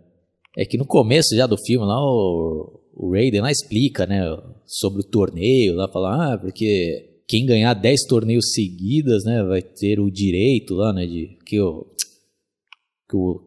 [0.57, 4.21] É que no começo já do filme lá, o, o Raiden lá explica, né,
[4.65, 9.99] sobre o torneio, lá fala, ah, porque quem ganhar 10 torneios seguidas, né, vai ter
[9.99, 11.85] o direito lá, né, de que o,
[13.07, 13.41] que o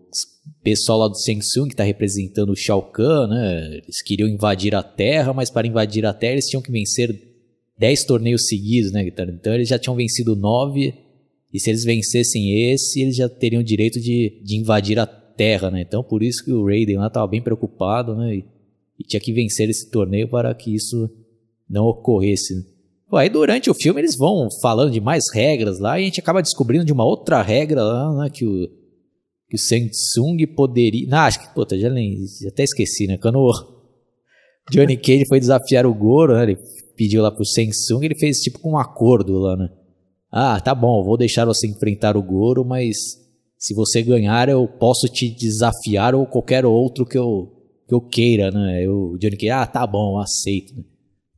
[0.62, 4.82] pessoal lá do Samsung que está representando o Shao Kahn, né, eles queriam invadir a
[4.82, 7.14] Terra, mas para invadir a Terra eles tinham que vencer
[7.78, 10.94] 10 torneios seguidos, né, Então eles já tinham vencido 9,
[11.53, 15.70] e se eles vencessem esse, eles já teriam o direito de, de invadir a Terra,
[15.70, 15.83] né?
[15.83, 18.37] Então por isso que o Raiden lá estava bem preocupado, né?
[18.37, 18.45] E,
[18.99, 21.11] e tinha que vencer esse torneio para que isso
[21.68, 22.55] não ocorresse.
[23.09, 26.20] Pô, aí durante o filme eles vão falando de mais regras lá e a gente
[26.20, 28.83] acaba descobrindo de uma outra regra lá, né, que o
[29.53, 33.37] que o Samsung poderia, não, acho que, puta, já, nem, já até esqueci, né, quando
[33.37, 33.53] o
[34.72, 36.59] Johnny Cage foi desafiar o Goro, né, ele
[36.97, 39.68] pediu lá pro Samsung, ele fez tipo um acordo lá, né,
[40.30, 43.22] ah, tá bom, vou deixar você enfrentar o Goro, mas
[43.62, 47.48] se você ganhar eu posso te desafiar ou qualquer outro que eu
[47.86, 48.84] que eu queira, né?
[48.84, 50.74] Eu, o Johnny Cage, ah, tá bom, aceito.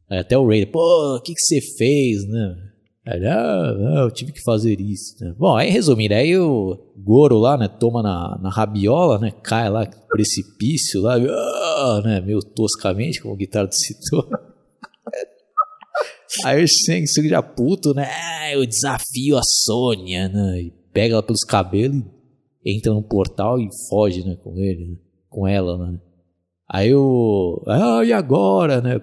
[0.08, 0.20] Né?
[0.20, 2.56] Até o Raider, pô, o que, que você fez, né?
[3.06, 5.16] Aí, ah, eu tive que fazer isso.
[5.20, 5.34] Né?
[5.36, 9.86] Bom, aí resumindo, aí o Goro lá, né, toma na, na rabiola, né, cai lá,
[10.08, 14.26] precipício lá, ah, né, meio toscamente, como o Guitarra citou.
[16.46, 21.22] aí o Shang já puto, né, ah, eu desafio a Sônia, né, e pega ela
[21.22, 22.13] pelos cabelos e
[22.64, 24.96] entra no portal e foge, né, com ele, né,
[25.28, 26.00] com ela, né.
[26.68, 27.62] Aí o.
[27.66, 29.00] Ah, e agora, né?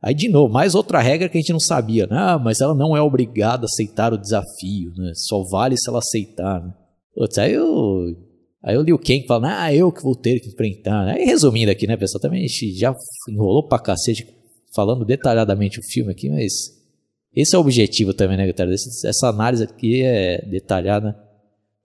[0.00, 2.06] Aí de novo, mais outra regra que a gente não sabia.
[2.06, 2.16] Né?
[2.16, 5.12] Ah, mas ela não é obrigada a aceitar o desafio, né?
[5.14, 6.72] Só vale se ela aceitar, né?
[7.14, 8.14] Putz, aí o.
[8.62, 11.08] Aí o Liu Kang fala, ah, eu que vou ter que enfrentar.
[11.08, 12.20] Aí resumindo aqui, né, pessoal?
[12.20, 12.96] Também a gente já
[13.28, 14.26] enrolou pra cacete
[14.74, 16.52] falando detalhadamente o filme aqui, mas
[17.36, 18.74] esse é o objetivo também, né, galera?
[18.74, 21.14] Essa análise aqui é detalhada.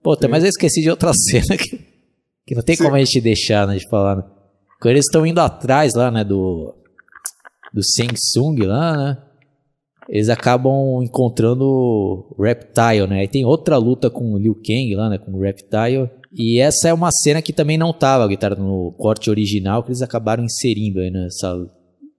[0.02, 1.90] Pô, mas eu esqueci de outra cena que
[2.50, 2.82] que não tem Sim.
[2.82, 4.16] como a gente deixar, né, de falar.
[4.16, 4.24] Né?
[4.80, 6.74] Quando eles estão indo atrás lá, né, do
[7.72, 9.22] do Samsung lá, né?
[10.08, 13.20] Eles acabam encontrando o Reptile, né?
[13.20, 16.10] Aí tem outra luta com o Liu Kang lá, né, com o Reptile.
[16.32, 20.02] E essa é uma cena que também não tava, guitarra no corte original, que eles
[20.02, 21.70] acabaram inserindo aí, né, essa,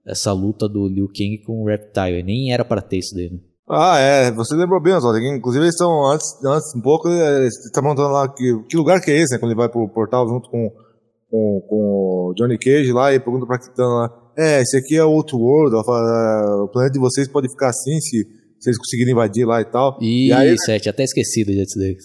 [0.06, 2.22] essa luta do Liu Kang com o Reptile.
[2.22, 3.38] Nem era para ter isso dele.
[3.68, 5.18] Ah, é, você lembrou bem, Oswaldo.
[5.20, 9.10] Inclusive, eles estão, antes, antes um pouco, eles estão montando lá que, que lugar que
[9.10, 9.38] é esse, né?
[9.38, 10.70] Quando ele vai pro portal junto com,
[11.30, 15.04] com, com o Johnny Cage lá e pergunta pra Kitana lá: É, esse aqui é
[15.04, 18.26] outro world, ela fala, ah, o planeta de vocês pode ficar assim se,
[18.58, 19.96] se eles conseguirem invadir lá e tal.
[20.00, 21.96] Isso, e aí, é, tinha até esquecido disso daí.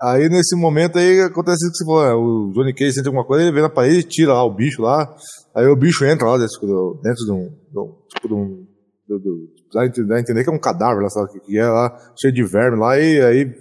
[0.00, 2.14] Aí nesse momento aí acontece o que você falou, né?
[2.14, 5.12] o Johnny Cage sente alguma coisa, ele vem na parede, tira lá o bicho lá,
[5.52, 8.66] aí o bicho entra lá dentro, dentro de um, de um tipo de um,
[9.08, 12.32] do, do, dá a entender que é um cadáver lá, sabe que é lá, cheio
[12.32, 13.54] de verme lá, e aí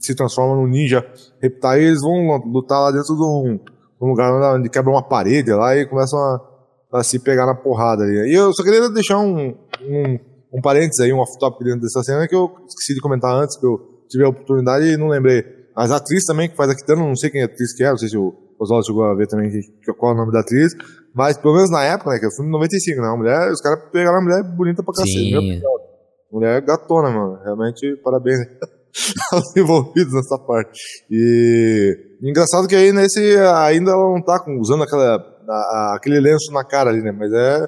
[0.00, 1.04] se transforma num ninja
[1.42, 3.58] reptile e eles vão lutar lá dentro de um,
[4.00, 6.40] um lugar onde quebra uma parede lá e começam a,
[6.98, 8.30] a, se pegar na porrada ali.
[8.30, 10.18] E eu só queria deixar um, um,
[10.52, 13.66] um parênteses aí, um off-top dentro dessa cena que eu esqueci de comentar antes, que
[13.66, 13.78] eu
[14.08, 15.44] tive a oportunidade e não lembrei.
[15.76, 17.90] As atrizes também que faz a Kitana, não sei quem é a atriz que é,
[17.90, 19.50] não sei se o Oswaldo chegou a ver também
[19.98, 20.72] qual é o nome da atriz,
[21.14, 23.60] mas pelo menos na época, né, que é o filme 95, né, a mulher, os
[23.60, 25.62] caras pegaram uma mulher bonita pra cacete.
[26.32, 28.40] Mulher gatona, mano, realmente parabéns
[29.32, 30.80] aos envolvidos nessa parte.
[31.08, 36.64] E engraçado que aí nesse, ainda ela não tá usando aquela, a, aquele lenço na
[36.64, 37.64] cara ali, né, mas é,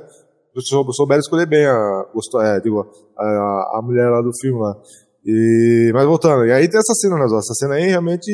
[0.92, 2.05] souberam escolher bem a,
[2.42, 2.84] é, digo,
[3.16, 4.74] a, a mulher lá do filme lá.
[5.24, 8.28] E, mas voltando, e aí tem essa cena, né, essa cena aí realmente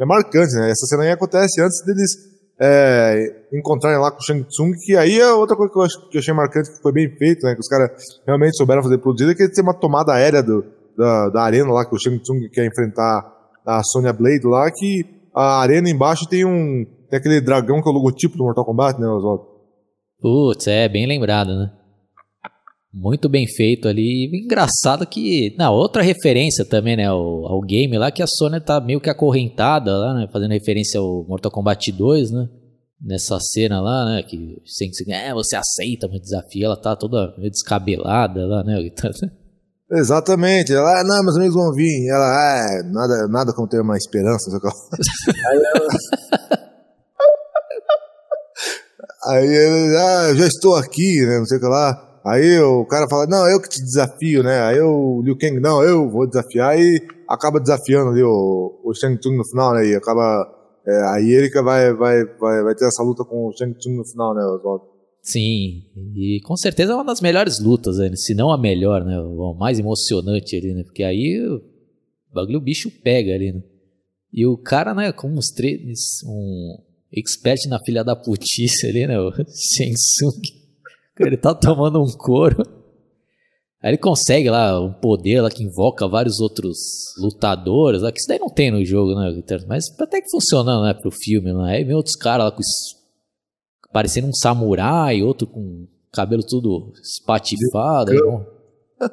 [0.00, 2.27] é marcante, né, essa cena aí acontece antes deles
[2.60, 6.08] é, encontrarem lá com o Shang Tsung, que aí é outra coisa que eu, acho,
[6.08, 7.90] que eu achei marcante, que foi bem feito, né, que os caras
[8.26, 10.64] realmente souberam fazer produzida, que é ter uma tomada aérea do,
[10.96, 13.32] da, da arena lá, que o Shang Tsung quer enfrentar
[13.64, 15.04] a Sonya Blade lá, que
[15.34, 19.00] a arena embaixo tem um, tem aquele dragão que é o logotipo do Mortal Kombat,
[19.00, 19.46] né, Oswaldo?
[20.20, 21.77] Putz, é bem lembrado, né?
[22.92, 24.30] Muito bem feito ali.
[24.44, 25.54] Engraçado que.
[25.58, 27.06] Na outra referência também, né?
[27.06, 30.28] Ao, ao, game lá, que a Sony tá meio que acorrentada lá, né?
[30.32, 32.48] Fazendo referência ao Mortal Kombat 2, né?
[33.00, 34.22] Nessa cena lá, né?
[34.22, 38.78] Que sem é, você aceita meu desafio, ela tá toda meio descabelada lá, né?
[39.92, 40.72] Exatamente.
[40.72, 42.08] Ela, ah, não, meus amigos vão vir.
[42.08, 44.50] Ela, ah, nada, nada como ter uma esperança.
[45.50, 45.88] Aí ela.
[49.28, 51.38] Aí ah, já estou aqui, né?
[51.38, 52.07] Não sei o que lá.
[52.28, 54.60] Aí o cara fala, não, eu que te desafio, né?
[54.60, 59.18] Aí o Liu Kang, não, eu vou desafiar e acaba desafiando ali o, o Shang
[59.18, 59.86] Tsung no final, né?
[59.86, 60.46] E acaba.
[60.86, 64.04] É, a Erika vai, vai, vai, vai ter essa luta com o Shang Tsung no
[64.04, 64.84] final, né, Oswaldo?
[65.22, 65.82] Sim,
[66.16, 68.10] e com certeza é uma das melhores lutas, né?
[68.14, 69.18] se não a melhor, né?
[69.20, 70.82] O mais emocionante ali, né?
[70.84, 73.62] Porque aí o bagulho o bicho pega ali, né?
[74.32, 76.76] E o cara, né, com uns três, um
[77.12, 79.18] expert na filha da putice ali, né?
[79.18, 80.67] O Shang Tsung.
[81.26, 82.62] Ele tá tomando um couro.
[83.80, 86.78] Aí ele consegue lá um poder lá que invoca vários outros
[87.16, 89.32] lutadores lá, que isso daí não tem no jogo, né?
[89.68, 91.76] Mas até que funcionando, né, pro filme, né?
[91.76, 92.60] Aí vem outros caras lá com
[93.92, 98.10] parecendo um samurai, outro com cabelo tudo espatifado.
[98.10, 98.18] Aí,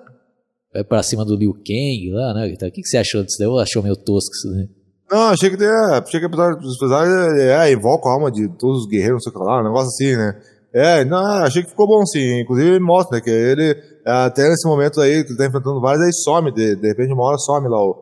[0.73, 2.47] vai pra cima do Liu Kang lá, né?
[2.47, 3.47] O que, que você achou disso daí?
[3.47, 4.67] Ou achou meio tosco isso daí?
[5.11, 8.81] Não, achei que, é, achei que apesar dos é, é, invoca a alma de todos
[8.81, 10.41] os guerreiros, não sei o que lá, um negócio assim, né?
[10.75, 12.41] É, não, achei que ficou bom sim.
[12.41, 16.11] Inclusive mostra né, que ele, até nesse momento aí, que ele tá enfrentando vários, aí
[16.11, 17.95] some, de, de repente uma hora some lá o,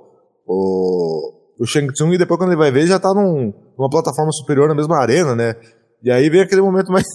[0.48, 4.32] o, o Shang Tsung e depois quando ele vai ver já tá num, numa plataforma
[4.32, 5.56] superior na mesma arena, né?
[6.04, 7.06] E aí vem aquele momento mais.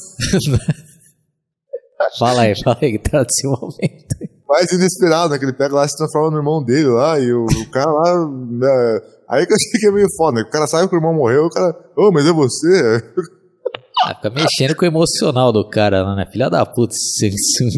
[2.21, 4.17] fala aí, fala aí que tá desse momento.
[4.49, 5.41] Mais inesperado, né?
[5.41, 7.91] Que ele pega lá e se transforma no irmão dele lá, e o, o cara
[7.91, 8.29] lá.
[8.29, 10.47] Né, aí que eu achei que é meio foda, né?
[10.47, 11.77] O cara sabe que o irmão morreu, o cara.
[11.97, 13.03] Ô, oh, mas é você?
[14.05, 16.27] Ah, fica mexendo com o emocional do cara, né?
[16.31, 17.77] Filha da puta, Samsung.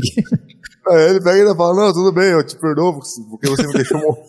[0.88, 2.98] Aí ele pega e ainda fala, não, tudo bem, eu te perdoo
[3.30, 4.22] porque você me deixou morrer.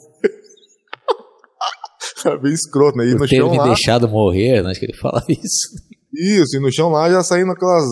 [2.25, 3.05] é bem escroto, né?
[3.07, 3.65] E Por no ter me lá...
[3.65, 4.71] deixado morrer, né?
[4.71, 5.69] Acho que ele fala isso.
[6.13, 7.85] Isso, e no chão lá já saindo aquelas,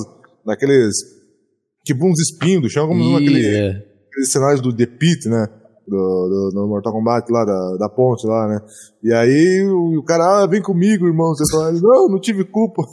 [0.46, 0.96] daqueles,
[1.86, 3.70] tipo uns espinhos do chão, como Ih, naquele, é.
[3.70, 5.48] aqueles cenários do The Pit, né?
[5.88, 8.60] Do, do, do, Mortal Kombat lá, da, da ponte lá, né?
[9.04, 11.34] E aí o, o cara, ah, vem comigo, irmão.
[11.34, 12.84] Você fala, não, não tive culpa.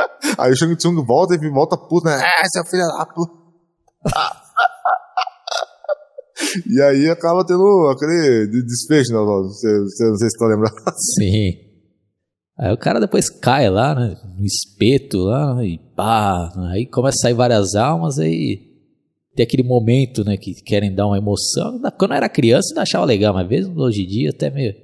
[0.38, 2.22] Aí o Shang Tsung volta e volta puto, né?
[2.22, 3.32] Ah, seu filho da puta.
[6.70, 9.18] e aí acaba tendo aquele desfecho, né?
[9.18, 10.74] Não sei, não se tá lembrado.
[11.18, 11.66] Sim.
[12.58, 14.16] Aí o cara depois cai lá, né?
[14.38, 16.50] No espeto lá, e pá.
[16.70, 18.62] Aí começa a sair várias almas, aí
[19.34, 20.36] tem aquele momento, né?
[20.36, 21.80] Que querem dar uma emoção.
[21.98, 24.74] Quando eu era criança, eu achava legal, mas mesmo hoje em dia, até meio.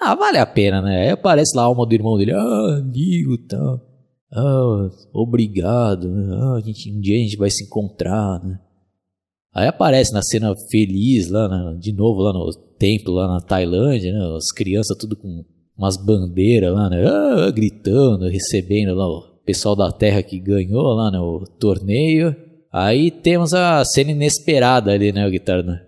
[0.00, 1.02] Ah, vale a pena, né?
[1.02, 3.80] Aí aparece lá a alma do irmão dele, ah, amigo e tal.
[4.32, 6.08] Ah, obrigado.
[6.08, 6.36] Né?
[6.40, 8.58] Ah, a gente, um dia a gente vai se encontrar, né?
[9.52, 11.76] Aí aparece na cena feliz lá, né?
[11.78, 14.36] de novo lá no templo lá na Tailândia, né?
[14.36, 15.44] As crianças tudo com
[15.76, 17.04] umas bandeiras lá, né?
[17.04, 21.18] Ah, gritando, recebendo lá o pessoal da Terra que ganhou lá, né?
[21.18, 22.34] O torneio.
[22.72, 25.84] Aí temos a cena inesperada ali, né, guitarra?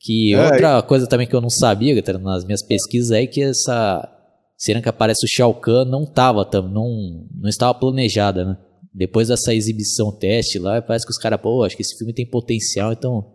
[0.00, 3.40] Que é, outra coisa também que eu não sabia, guitarra, nas minhas pesquisas é que
[3.40, 4.13] essa
[4.56, 8.56] cena que aparece o Shao Kahn não tava, não, não estava planejada, né?
[8.92, 12.24] Depois dessa exibição teste lá, parece que os caras, pô, acho que esse filme tem
[12.24, 13.32] potencial, então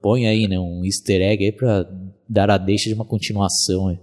[0.00, 1.86] põe aí, né, um easter egg aí pra
[2.28, 3.98] dar a deixa de uma continuação.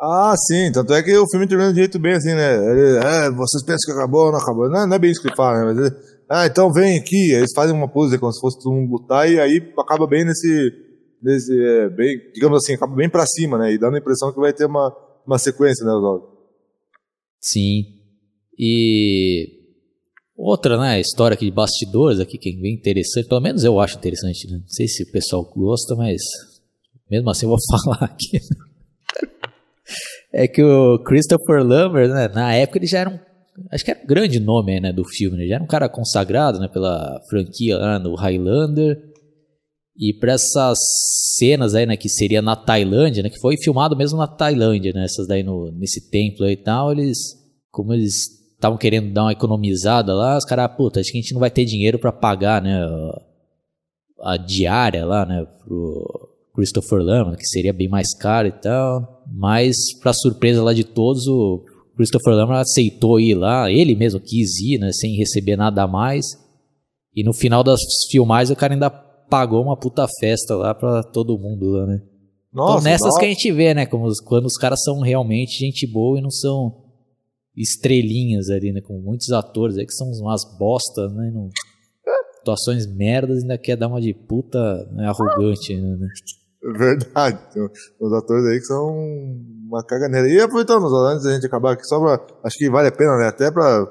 [0.00, 2.54] Ah, sim, tanto é que o filme termina de jeito bem assim, né?
[2.54, 4.68] Ele, é, vocês pensam que acabou ou não acabou?
[4.68, 5.64] Não, não, é bem isso que ele fala, né?
[5.72, 5.96] Mas ele,
[6.28, 9.72] ah, então vem aqui, eles fazem uma pose como se fosse mundo lutar e aí
[9.78, 10.72] acaba bem nesse,
[11.22, 13.72] nesse é, bem, digamos assim, acaba bem pra cima, né?
[13.72, 14.94] E dando a impressão que vai ter uma,
[15.26, 16.28] uma sequência, né, Oswaldo?
[17.40, 18.00] Sim.
[18.58, 19.64] E
[20.36, 23.96] outra, né, história aqui de bastidores aqui que é bem interessante, pelo menos eu acho
[23.98, 24.58] interessante, né?
[24.58, 26.20] Não sei se o pessoal gosta, mas
[27.10, 28.40] mesmo assim eu vou falar aqui.
[30.32, 33.18] é que o Christopher Lambert, né, na época ele já era um
[33.70, 35.46] acho que era um grande nome, né, do filme, né?
[35.46, 39.13] Já era um cara consagrado, né, pela franquia lá no Highlander.
[39.96, 40.78] E para essas
[41.36, 45.04] cenas aí, né, que seria na Tailândia, né, que foi filmado mesmo na Tailândia, né,
[45.04, 47.18] essas daí no, nesse templo aí e tal, eles,
[47.70, 51.32] como eles estavam querendo dar uma economizada lá, os caras, puta, acho que a gente
[51.32, 52.80] não vai ter dinheiro para pagar, né,
[54.20, 59.76] a, diária lá, né, pro Christopher Lambert, que seria bem mais caro e tal, mas
[60.00, 61.64] para surpresa lá de todos, o
[61.96, 66.26] Christopher Lambert aceitou ir lá, ele mesmo quis ir, né, sem receber nada a mais,
[67.14, 67.80] e no final das
[68.10, 69.04] filmagens o cara ainda
[69.34, 72.00] pagou uma puta festa lá pra todo mundo lá, né?
[72.52, 73.18] Nossa, então nessas nossa.
[73.18, 73.84] que a gente vê, né?
[73.84, 76.84] Como, quando os caras são realmente gente boa e não são
[77.56, 78.80] estrelinhas ali, né?
[78.80, 81.32] Com muitos atores aí que são umas bostas, né?
[81.34, 81.48] Não,
[82.38, 86.06] atuações merdas ainda quer dar uma de puta né, arrogante, né?
[86.62, 87.40] Verdade.
[87.52, 87.68] Tem
[88.00, 88.86] os atores aí que são
[89.66, 90.28] uma caganeira.
[90.28, 92.24] E aproveitando, antes da gente acabar aqui, só pra.
[92.44, 93.26] Acho que vale a pena, né?
[93.26, 93.84] Até pra.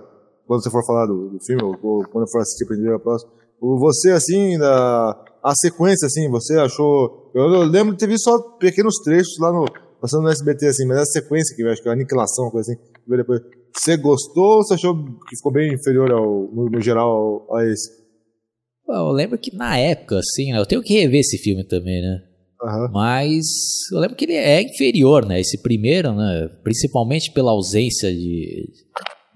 [0.47, 3.29] Quando você for falar do, do filme, ou, ou quando for assistir pra a próxima.
[3.61, 7.31] Você, assim, da, a sequência, assim, você achou.
[7.35, 9.65] Eu, eu lembro de ter visto só pequenos trechos lá no.
[9.99, 12.71] Passando no SBT, assim, mas a sequência que eu acho que é a aniquilação, coisa
[12.71, 13.41] assim, depois.
[13.75, 14.95] Você gostou ou você achou
[15.27, 17.89] que ficou bem inferior ao, no, no geral a esse?
[18.87, 22.21] Eu lembro que na época, assim, né, eu tenho que rever esse filme também, né?
[22.61, 22.91] Uhum.
[22.91, 23.45] Mas
[23.91, 25.39] eu lembro que ele é inferior, né?
[25.39, 26.49] Esse primeiro, né?
[26.63, 28.69] Principalmente pela ausência de,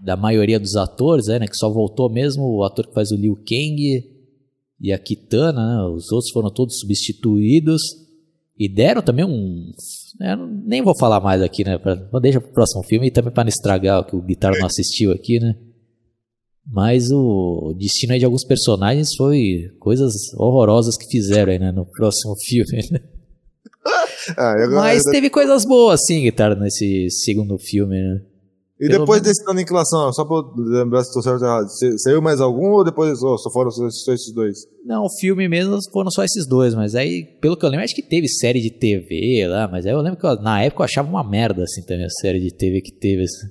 [0.04, 1.40] da maioria dos atores, né?
[1.48, 4.17] Que só voltou mesmo o ator que faz o Liu Kang
[4.80, 5.84] e a Kitana, né?
[5.90, 7.82] Os outros foram todos substituídos
[8.58, 9.72] e deram também um.
[10.20, 10.36] Né?
[10.66, 11.78] Nem vou falar mais aqui, né?
[11.78, 14.66] Pra, deixa pro próximo filme e também para não estragar o que o Guitar não
[14.66, 15.56] assistiu aqui, né?
[16.70, 22.36] Mas o destino de alguns personagens foi coisas horrorosas que fizeram aí, né, no próximo
[22.46, 22.84] filme.
[22.92, 23.00] Né?
[24.38, 28.22] Ah, Mas teve coisas boas, sim, guitarra, nesse segundo filme, né?
[28.80, 29.28] E depois menos...
[29.28, 31.68] desse da aniquilação, só pra lembrar se estou certo ou errado,
[31.98, 34.56] saiu mais algum ou depois oh, só foram só esses dois?
[34.86, 37.96] Não, o filme mesmo foram só esses dois, mas aí, pelo que eu lembro, acho
[37.96, 40.86] que teve série de TV lá, mas aí eu lembro que eu, na época eu
[40.86, 43.24] achava uma merda, assim, também, a série de TV que teve.
[43.24, 43.48] Assim.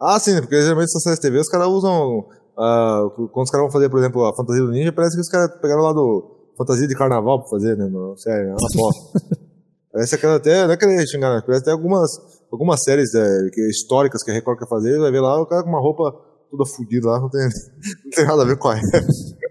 [0.00, 2.26] Ah, sim, porque geralmente essas séries de TV os caras usam.
[2.58, 5.28] Uh, quando os caras vão fazer, por exemplo, a fantasia do ninja, parece que os
[5.28, 7.86] caras pegaram lá do fantasia de carnaval pra fazer, né?
[7.86, 9.38] No, sério, é uma foto.
[9.92, 11.42] Parece aquela até, não é querer xingar, né?
[11.44, 12.10] Parece até algumas,
[12.50, 15.62] algumas séries é, que, históricas que a Record quer fazer, vai ver lá o cara
[15.62, 16.12] com uma roupa
[16.50, 17.42] toda fodida lá, não tem,
[18.04, 19.48] não tem nada a ver com a época.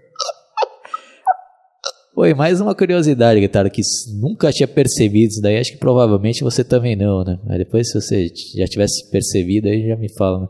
[2.16, 3.80] Oi, mais uma curiosidade, Guitarra, que
[4.18, 7.38] nunca tinha percebido isso daí, acho que provavelmente você também não, né?
[7.46, 8.26] Mas depois, se você
[8.56, 10.48] já tivesse percebido, aí já me fala, né?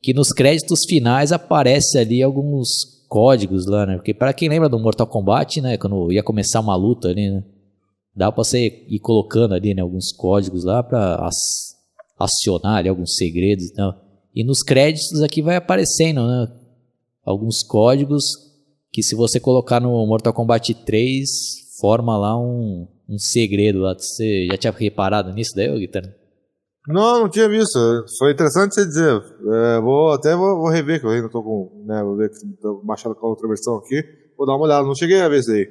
[0.00, 3.96] Que nos créditos finais aparece ali alguns códigos lá, né?
[3.96, 5.76] Porque para quem lembra do Mortal Kombat, né?
[5.76, 7.44] Quando ia começar uma luta ali, né?
[8.16, 11.28] Dá para você ir colocando ali né, alguns códigos lá para
[12.24, 13.94] acionar ali, alguns segredos e tal.
[14.34, 16.48] E nos créditos aqui vai aparecendo né,
[17.24, 18.24] alguns códigos
[18.90, 21.28] que se você colocar no Mortal Kombat 3
[21.80, 23.94] forma lá um, um segredo lá.
[23.94, 26.14] Você já tinha reparado nisso daí, Guitarra?
[26.88, 27.78] Não, não tinha visto.
[28.18, 29.22] Foi interessante você dizer.
[29.52, 31.84] É, vou até vou, vou, rever, que eu ainda tô com.
[31.86, 34.02] Né, vou ver que tô baixando com a outra versão aqui.
[34.36, 34.86] Vou dar uma olhada.
[34.86, 35.68] Não cheguei a ver isso aí.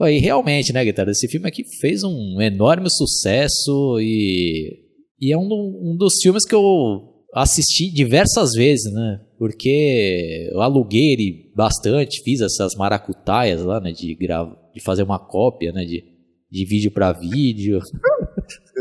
[0.00, 4.81] E realmente, né, Guitarra, esse filme aqui fez um enorme sucesso e,
[5.22, 5.46] e é um,
[5.80, 9.20] um dos filmes que eu assisti diversas vezes, né?
[9.38, 13.92] Porque eu aluguei ele bastante, fiz essas maracutaias lá, né?
[13.92, 15.84] De, grava, de fazer uma cópia, né?
[15.84, 16.02] De,
[16.50, 17.78] de vídeo para vídeo.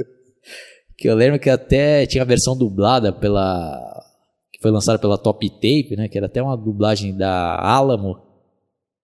[0.98, 4.04] que eu lembro que até tinha a versão dublada pela.
[4.52, 6.08] que foi lançada pela Top Tape, né?
[6.08, 8.32] Que era até uma dublagem da Alamo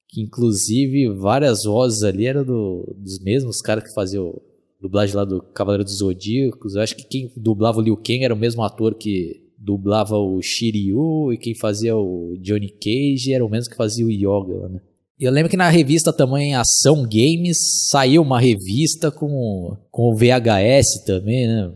[0.09, 4.33] que inclusive várias vozes ali eram do, dos mesmos caras que faziam
[4.80, 6.75] dublagem lá do Cavaleiro dos Zodíacos.
[6.75, 10.39] Eu acho que quem dublava o Liu Kang era o mesmo ator que dublava o
[10.41, 14.80] Shiryu e quem fazia o Johnny Cage era o mesmo que fazia o Yoga, né?
[15.19, 17.57] E eu lembro que na revista também Ação Games
[17.89, 21.73] saiu uma revista com, com o VHS também, né?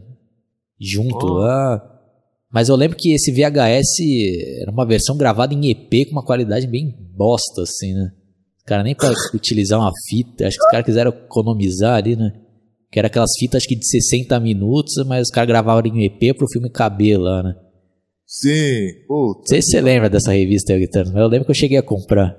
[0.80, 1.34] Junto oh.
[1.34, 1.88] lá.
[2.54, 6.68] Mas eu lembro que esse VHS era uma versão gravada em EP com uma qualidade
[6.68, 8.12] bem bosta, assim, né?
[8.66, 10.46] Cara, nem pra utilizar uma fita.
[10.46, 12.34] Acho que os caras quiseram economizar ali, né?
[12.92, 16.36] Que era aquelas fitas, acho que de 60 minutos, mas os caras gravavam em EP
[16.36, 17.54] pro filme caber lá, né?
[18.28, 19.40] Sim, puta.
[19.40, 21.84] Não sei se você lembra dessa revista, Guitarra, mas eu lembro que eu cheguei a
[21.84, 22.36] comprar.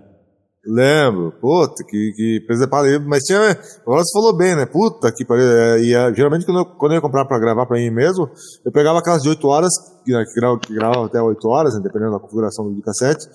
[0.65, 2.87] Lembro, puta, que, que preservado.
[3.07, 3.41] Mas tinha.
[3.41, 4.65] Agora você falou bem, né?
[4.65, 5.45] Puta que pariu.
[5.45, 8.31] É, e é, geralmente quando eu, quando eu ia comprar pra gravar pra mim mesmo,
[8.65, 9.73] eu pegava aquelas de 8 horas,
[10.05, 13.27] que, né, que, grava, que gravava até 8 horas, né, dependendo da configuração do cassete.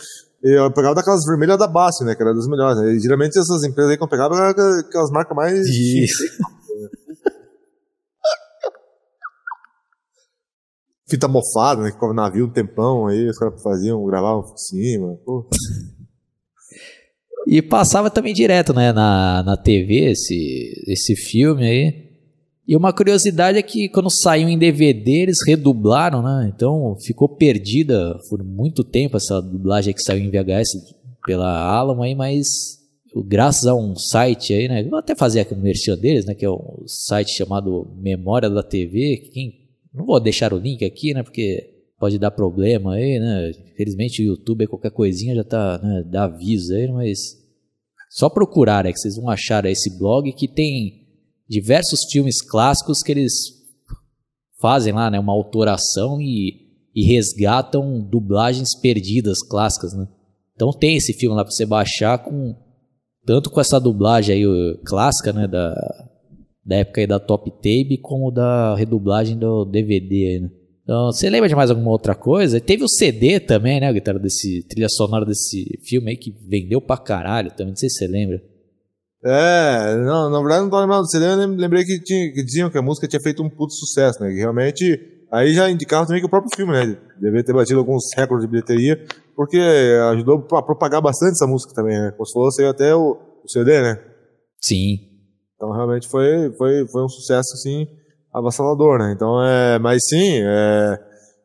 [0.41, 2.15] Eu pegava daquelas vermelhas da Basf, né?
[2.15, 2.80] Que era das melhores.
[2.80, 2.98] Né?
[2.99, 5.68] Geralmente essas empresas aí que eu pegava eram aquelas marcas mais.
[5.68, 6.23] Isso.
[11.09, 11.89] Fita mofada, né?
[11.89, 15.15] Que ficava no navio um tempão aí, os caras faziam, gravavam por cima.
[15.25, 15.47] Pô.
[17.47, 22.07] E passava também direto, né, na, na TV esse, esse filme aí.
[22.67, 26.51] E uma curiosidade é que quando saiu em DVD, eles redublaram, né?
[26.53, 30.71] Então ficou perdida por muito tempo essa dublagem que saiu em VHS
[31.25, 32.77] pela Alamo aí, mas
[33.25, 34.84] graças a um site aí, né?
[34.84, 36.35] Vou até fazer aqui no merchan deles, né?
[36.35, 39.29] Que é um site chamado Memória da TV.
[39.31, 39.53] Quem,
[39.98, 41.24] não vou deixar o link aqui, né?
[41.24, 43.52] Porque pode dar problema aí, né?
[43.74, 46.03] Infelizmente o YouTube, qualquer coisinha já tá, né?
[46.06, 47.19] Dá aviso aí, mas
[48.10, 51.06] só procurar é que vocês vão achar esse blog que tem
[51.49, 53.34] diversos filmes clássicos que eles
[54.60, 60.07] fazem lá, né, uma autoração e, e resgatam dublagens perdidas clássicas, né?
[60.56, 62.56] Então tem esse filme lá pra você baixar com
[63.26, 65.74] tanto com essa dublagem aí clássica, né, da,
[66.68, 70.52] da época aí da Top Tape, como da redublagem do DVD aí, né?
[70.84, 72.61] Então, você lembra de mais alguma outra coisa?
[72.61, 76.98] Teve o CD também, né, guitarra desse trilha sonora desse filme aí que vendeu pra
[76.98, 78.41] caralho também, não sei se você lembra.
[79.23, 82.69] É, não, na verdade não tô lembrando do CD, eu lembrei que, tinha, que diziam
[82.69, 84.98] que a música tinha feito um puto sucesso, né, que realmente,
[85.31, 88.52] aí já indicava também que o próprio filme, né, devia ter batido alguns recordes de
[88.52, 89.60] bilheteria, porque
[90.11, 93.49] ajudou a propagar bastante essa música também, né, como você falou, saiu até o, o
[93.49, 93.99] CD, né.
[94.61, 95.16] Sim.
[95.57, 97.88] Então realmente foi, foi, foi um sucesso, assim,
[98.34, 99.11] avassalador, né?
[99.13, 100.99] Então, é, mas sim, é,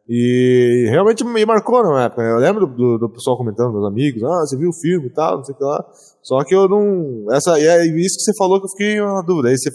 [0.08, 2.22] e realmente me marcou na época.
[2.22, 5.38] Eu lembro do, do, pessoal comentando, meus amigos, ah, você viu o filme e tal,
[5.38, 5.84] não sei o que lá.
[6.22, 7.32] Só que eu não.
[7.32, 9.48] Essa, e é isso que você falou que eu fiquei na dúvida.
[9.48, 9.70] Aí você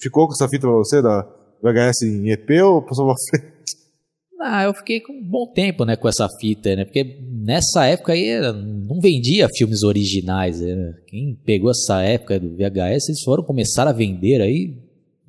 [0.00, 1.22] ficou com essa fita pra você da
[1.62, 3.58] VHS em EP ou passou pra frente?
[4.40, 6.84] Ah, eu fiquei com um bom tempo, né, com essa fita, né?
[6.84, 7.04] Porque
[7.48, 8.38] nessa época aí
[8.86, 10.94] não vendia filmes originais, né?
[11.06, 14.76] Quem pegou essa época do VHS, eles foram começar a vender aí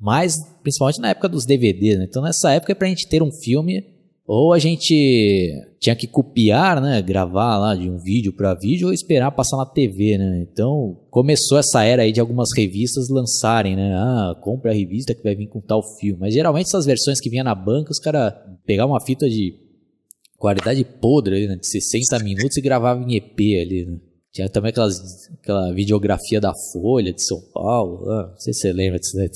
[0.00, 2.06] mas principalmente na época dos DVDs, né?
[2.08, 3.84] Então nessa época para a gente ter um filme
[4.26, 8.94] ou a gente tinha que copiar, né, gravar lá de um vídeo para vídeo ou
[8.94, 10.46] esperar passar na TV, né?
[10.50, 13.94] Então começou essa era aí de algumas revistas lançarem, né?
[13.94, 16.20] Ah, compra a revista que vai vir com tal filme.
[16.20, 18.32] Mas geralmente essas versões que vinha na banca, os caras
[18.64, 19.54] pegavam uma fita de
[20.40, 23.98] qualidade podre, né, de 60 minutos e gravavam em EP ali, né?
[24.32, 28.08] Tinha também aquelas, aquela videografia da Folha de São Paulo.
[28.10, 29.28] Ah, não sei se você lembra disso aí.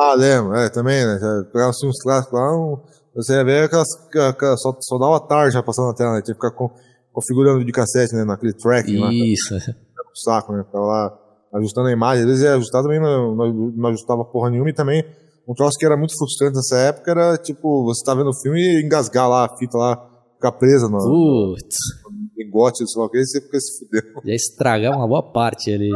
[0.00, 0.54] Ah, lembro.
[0.56, 1.18] É, também, né?
[1.52, 2.78] Pegava assim, uns clássicos lá, um,
[3.14, 3.88] você ia ver aquelas,
[4.28, 6.22] aquelas só, só dava tarde já passando na tela, né?
[6.22, 6.70] Tinha que ficar com,
[7.12, 8.24] configurando de cassete, né?
[8.24, 8.90] Naquele track.
[9.32, 9.54] Isso.
[9.54, 10.64] Lá, o saco, né?
[10.64, 11.18] Ficava lá
[11.54, 12.24] ajustando a imagem.
[12.24, 14.70] Às vezes ia ajustar também, não, não ajustava porra nenhuma.
[14.70, 15.04] E também,
[15.46, 18.60] um troço que era muito frustrante nessa época era, tipo, você tá vendo o filme
[18.60, 20.07] e engasgar lá a fita lá,
[20.38, 21.76] ficar presa no, Putz
[22.38, 24.20] lingote, sei lá o que, você fica se fudendo.
[24.24, 25.90] Já estragava uma boa parte ali.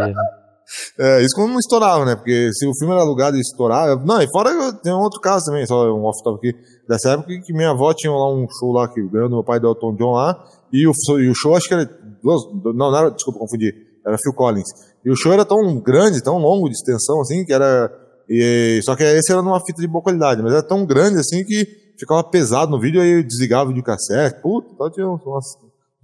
[0.98, 2.16] É, isso quando não estourava, né?
[2.16, 3.96] Porque se o filme era alugado e estourar.
[4.04, 6.58] Não, e fora tem um outro caso também, só um off-top aqui.
[6.88, 9.60] Dessa época que minha avó tinha lá um show lá que ganhou do meu pai
[9.60, 10.42] do Elton John lá.
[10.72, 11.84] E o, e o show acho que era.
[12.22, 13.10] Duas, não, não era.
[13.10, 13.74] Desculpa, confundi.
[14.06, 14.68] Era Phil Collins.
[15.04, 17.90] E o show era tão grande, tão longo de extensão assim, que era.
[18.28, 21.44] E, só que esse era numa fita de boa qualidade, mas era tão grande assim
[21.44, 24.40] que ficava pesado no vídeo, aí desligava o vídeo cassete.
[24.40, 25.46] Puta, então tinha umas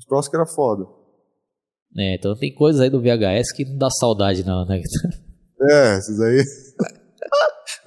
[0.08, 0.84] troço que era foda.
[1.96, 4.80] É, então tem coisas aí do VHS que não dá saudade não, né?
[5.60, 6.42] É, esses aí...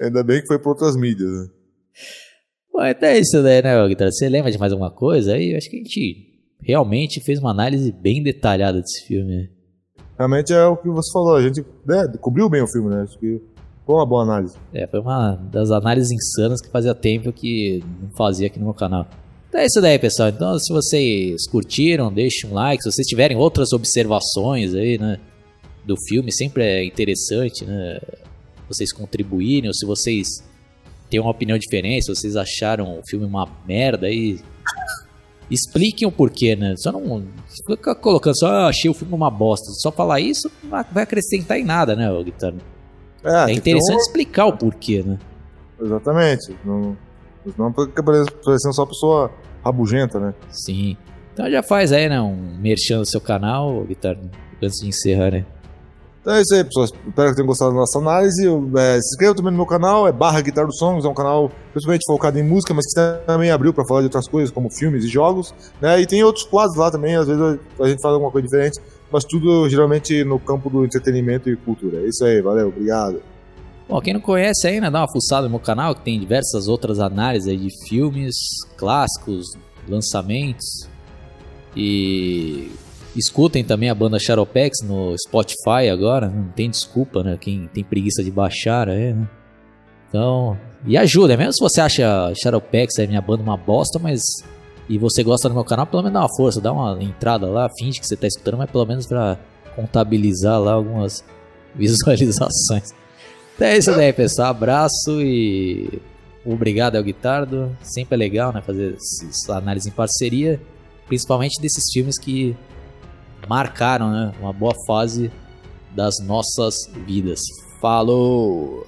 [0.00, 1.46] Ainda bem que foi para outras mídias, né?
[2.72, 4.10] Bom, então é isso daí, né, Guitarra?
[4.10, 5.52] Você lembra de mais alguma coisa aí?
[5.52, 9.36] Eu acho que a gente realmente fez uma análise bem detalhada desse filme.
[9.36, 9.48] Né?
[10.18, 13.02] Realmente é o que você falou, a gente né, cobriu bem o filme, né?
[13.02, 13.40] Acho que
[13.84, 14.56] foi uma boa análise.
[14.72, 18.74] É, foi uma das análises insanas que fazia tempo que não fazia aqui no meu
[18.74, 19.06] canal.
[19.48, 20.28] Então é isso daí, pessoal.
[20.28, 22.82] Então, se vocês curtiram, deixem um like.
[22.82, 25.18] Se vocês tiverem outras observações aí, né,
[25.84, 28.00] do filme, sempre é interessante, né,
[28.68, 29.68] vocês contribuírem.
[29.68, 30.42] Ou se vocês
[31.10, 34.40] têm uma opinião diferente, se vocês acharam o filme uma merda aí,
[35.50, 36.74] expliquem o porquê, né?
[36.78, 37.22] Só não
[37.66, 39.66] fica colocando só ah, achei o filme uma bosta.
[39.72, 42.71] Só falar isso não vai acrescentar em nada, né, Guitarra?
[43.24, 44.00] É, é interessante então...
[44.00, 45.18] explicar o porquê, né?
[45.80, 46.56] Exatamente.
[46.64, 46.96] Não
[47.58, 49.30] não fica parecendo só pessoa
[49.64, 50.34] rabugenta, né?
[50.50, 50.96] Sim.
[51.32, 52.20] Então já faz aí, né?
[52.20, 54.18] Um merchan do seu canal, Guitarra,
[54.62, 55.46] antes de encerrar, né?
[56.20, 56.84] Então é isso aí, pessoal.
[56.84, 58.46] Espero que tenham gostado da nossa análise.
[58.46, 61.50] É, se inscreva também no meu canal, é barra Guitar dos Songs, é um canal
[61.72, 65.04] principalmente focado em música, mas que também abriu para falar de outras coisas, como filmes
[65.04, 65.52] e jogos.
[65.80, 66.00] Né?
[66.00, 67.42] E tem outros quadros lá também, às vezes
[67.80, 68.80] a gente fala alguma coisa diferente,
[69.12, 71.98] mas tudo geralmente no campo do entretenimento e cultura.
[71.98, 73.22] É isso aí, valeu, obrigado.
[73.88, 76.98] Bom, quem não conhece ainda, dá uma fuçada no meu canal, que tem diversas outras
[76.98, 78.34] análises de filmes
[78.76, 79.52] clássicos,
[79.88, 80.88] lançamentos.
[81.76, 82.70] E
[83.14, 87.36] escutem também a banda Charopex no Spotify agora, não tem desculpa, né?
[87.38, 89.28] Quem tem preguiça de baixar, é, né?
[90.08, 94.20] Então, e ajuda, mesmo se você acha Charopex, é minha banda, uma bosta, mas
[94.88, 97.68] e você gosta do meu canal, pelo menos dá uma força, dá uma entrada lá,
[97.78, 99.38] finge que você está escutando, mas pelo menos para
[99.74, 101.24] contabilizar lá algumas
[101.74, 102.92] visualizações.
[103.54, 104.50] Então é isso daí, pessoal.
[104.50, 106.00] Abraço e
[106.44, 107.76] obrigado ao Guitardo.
[107.82, 110.60] Sempre é legal, né, fazer essa análise em parceria,
[111.06, 112.56] principalmente desses filmes que
[113.48, 115.30] marcaram, né, uma boa fase
[115.94, 116.74] das nossas
[117.06, 117.40] vidas.
[117.80, 118.86] Falou!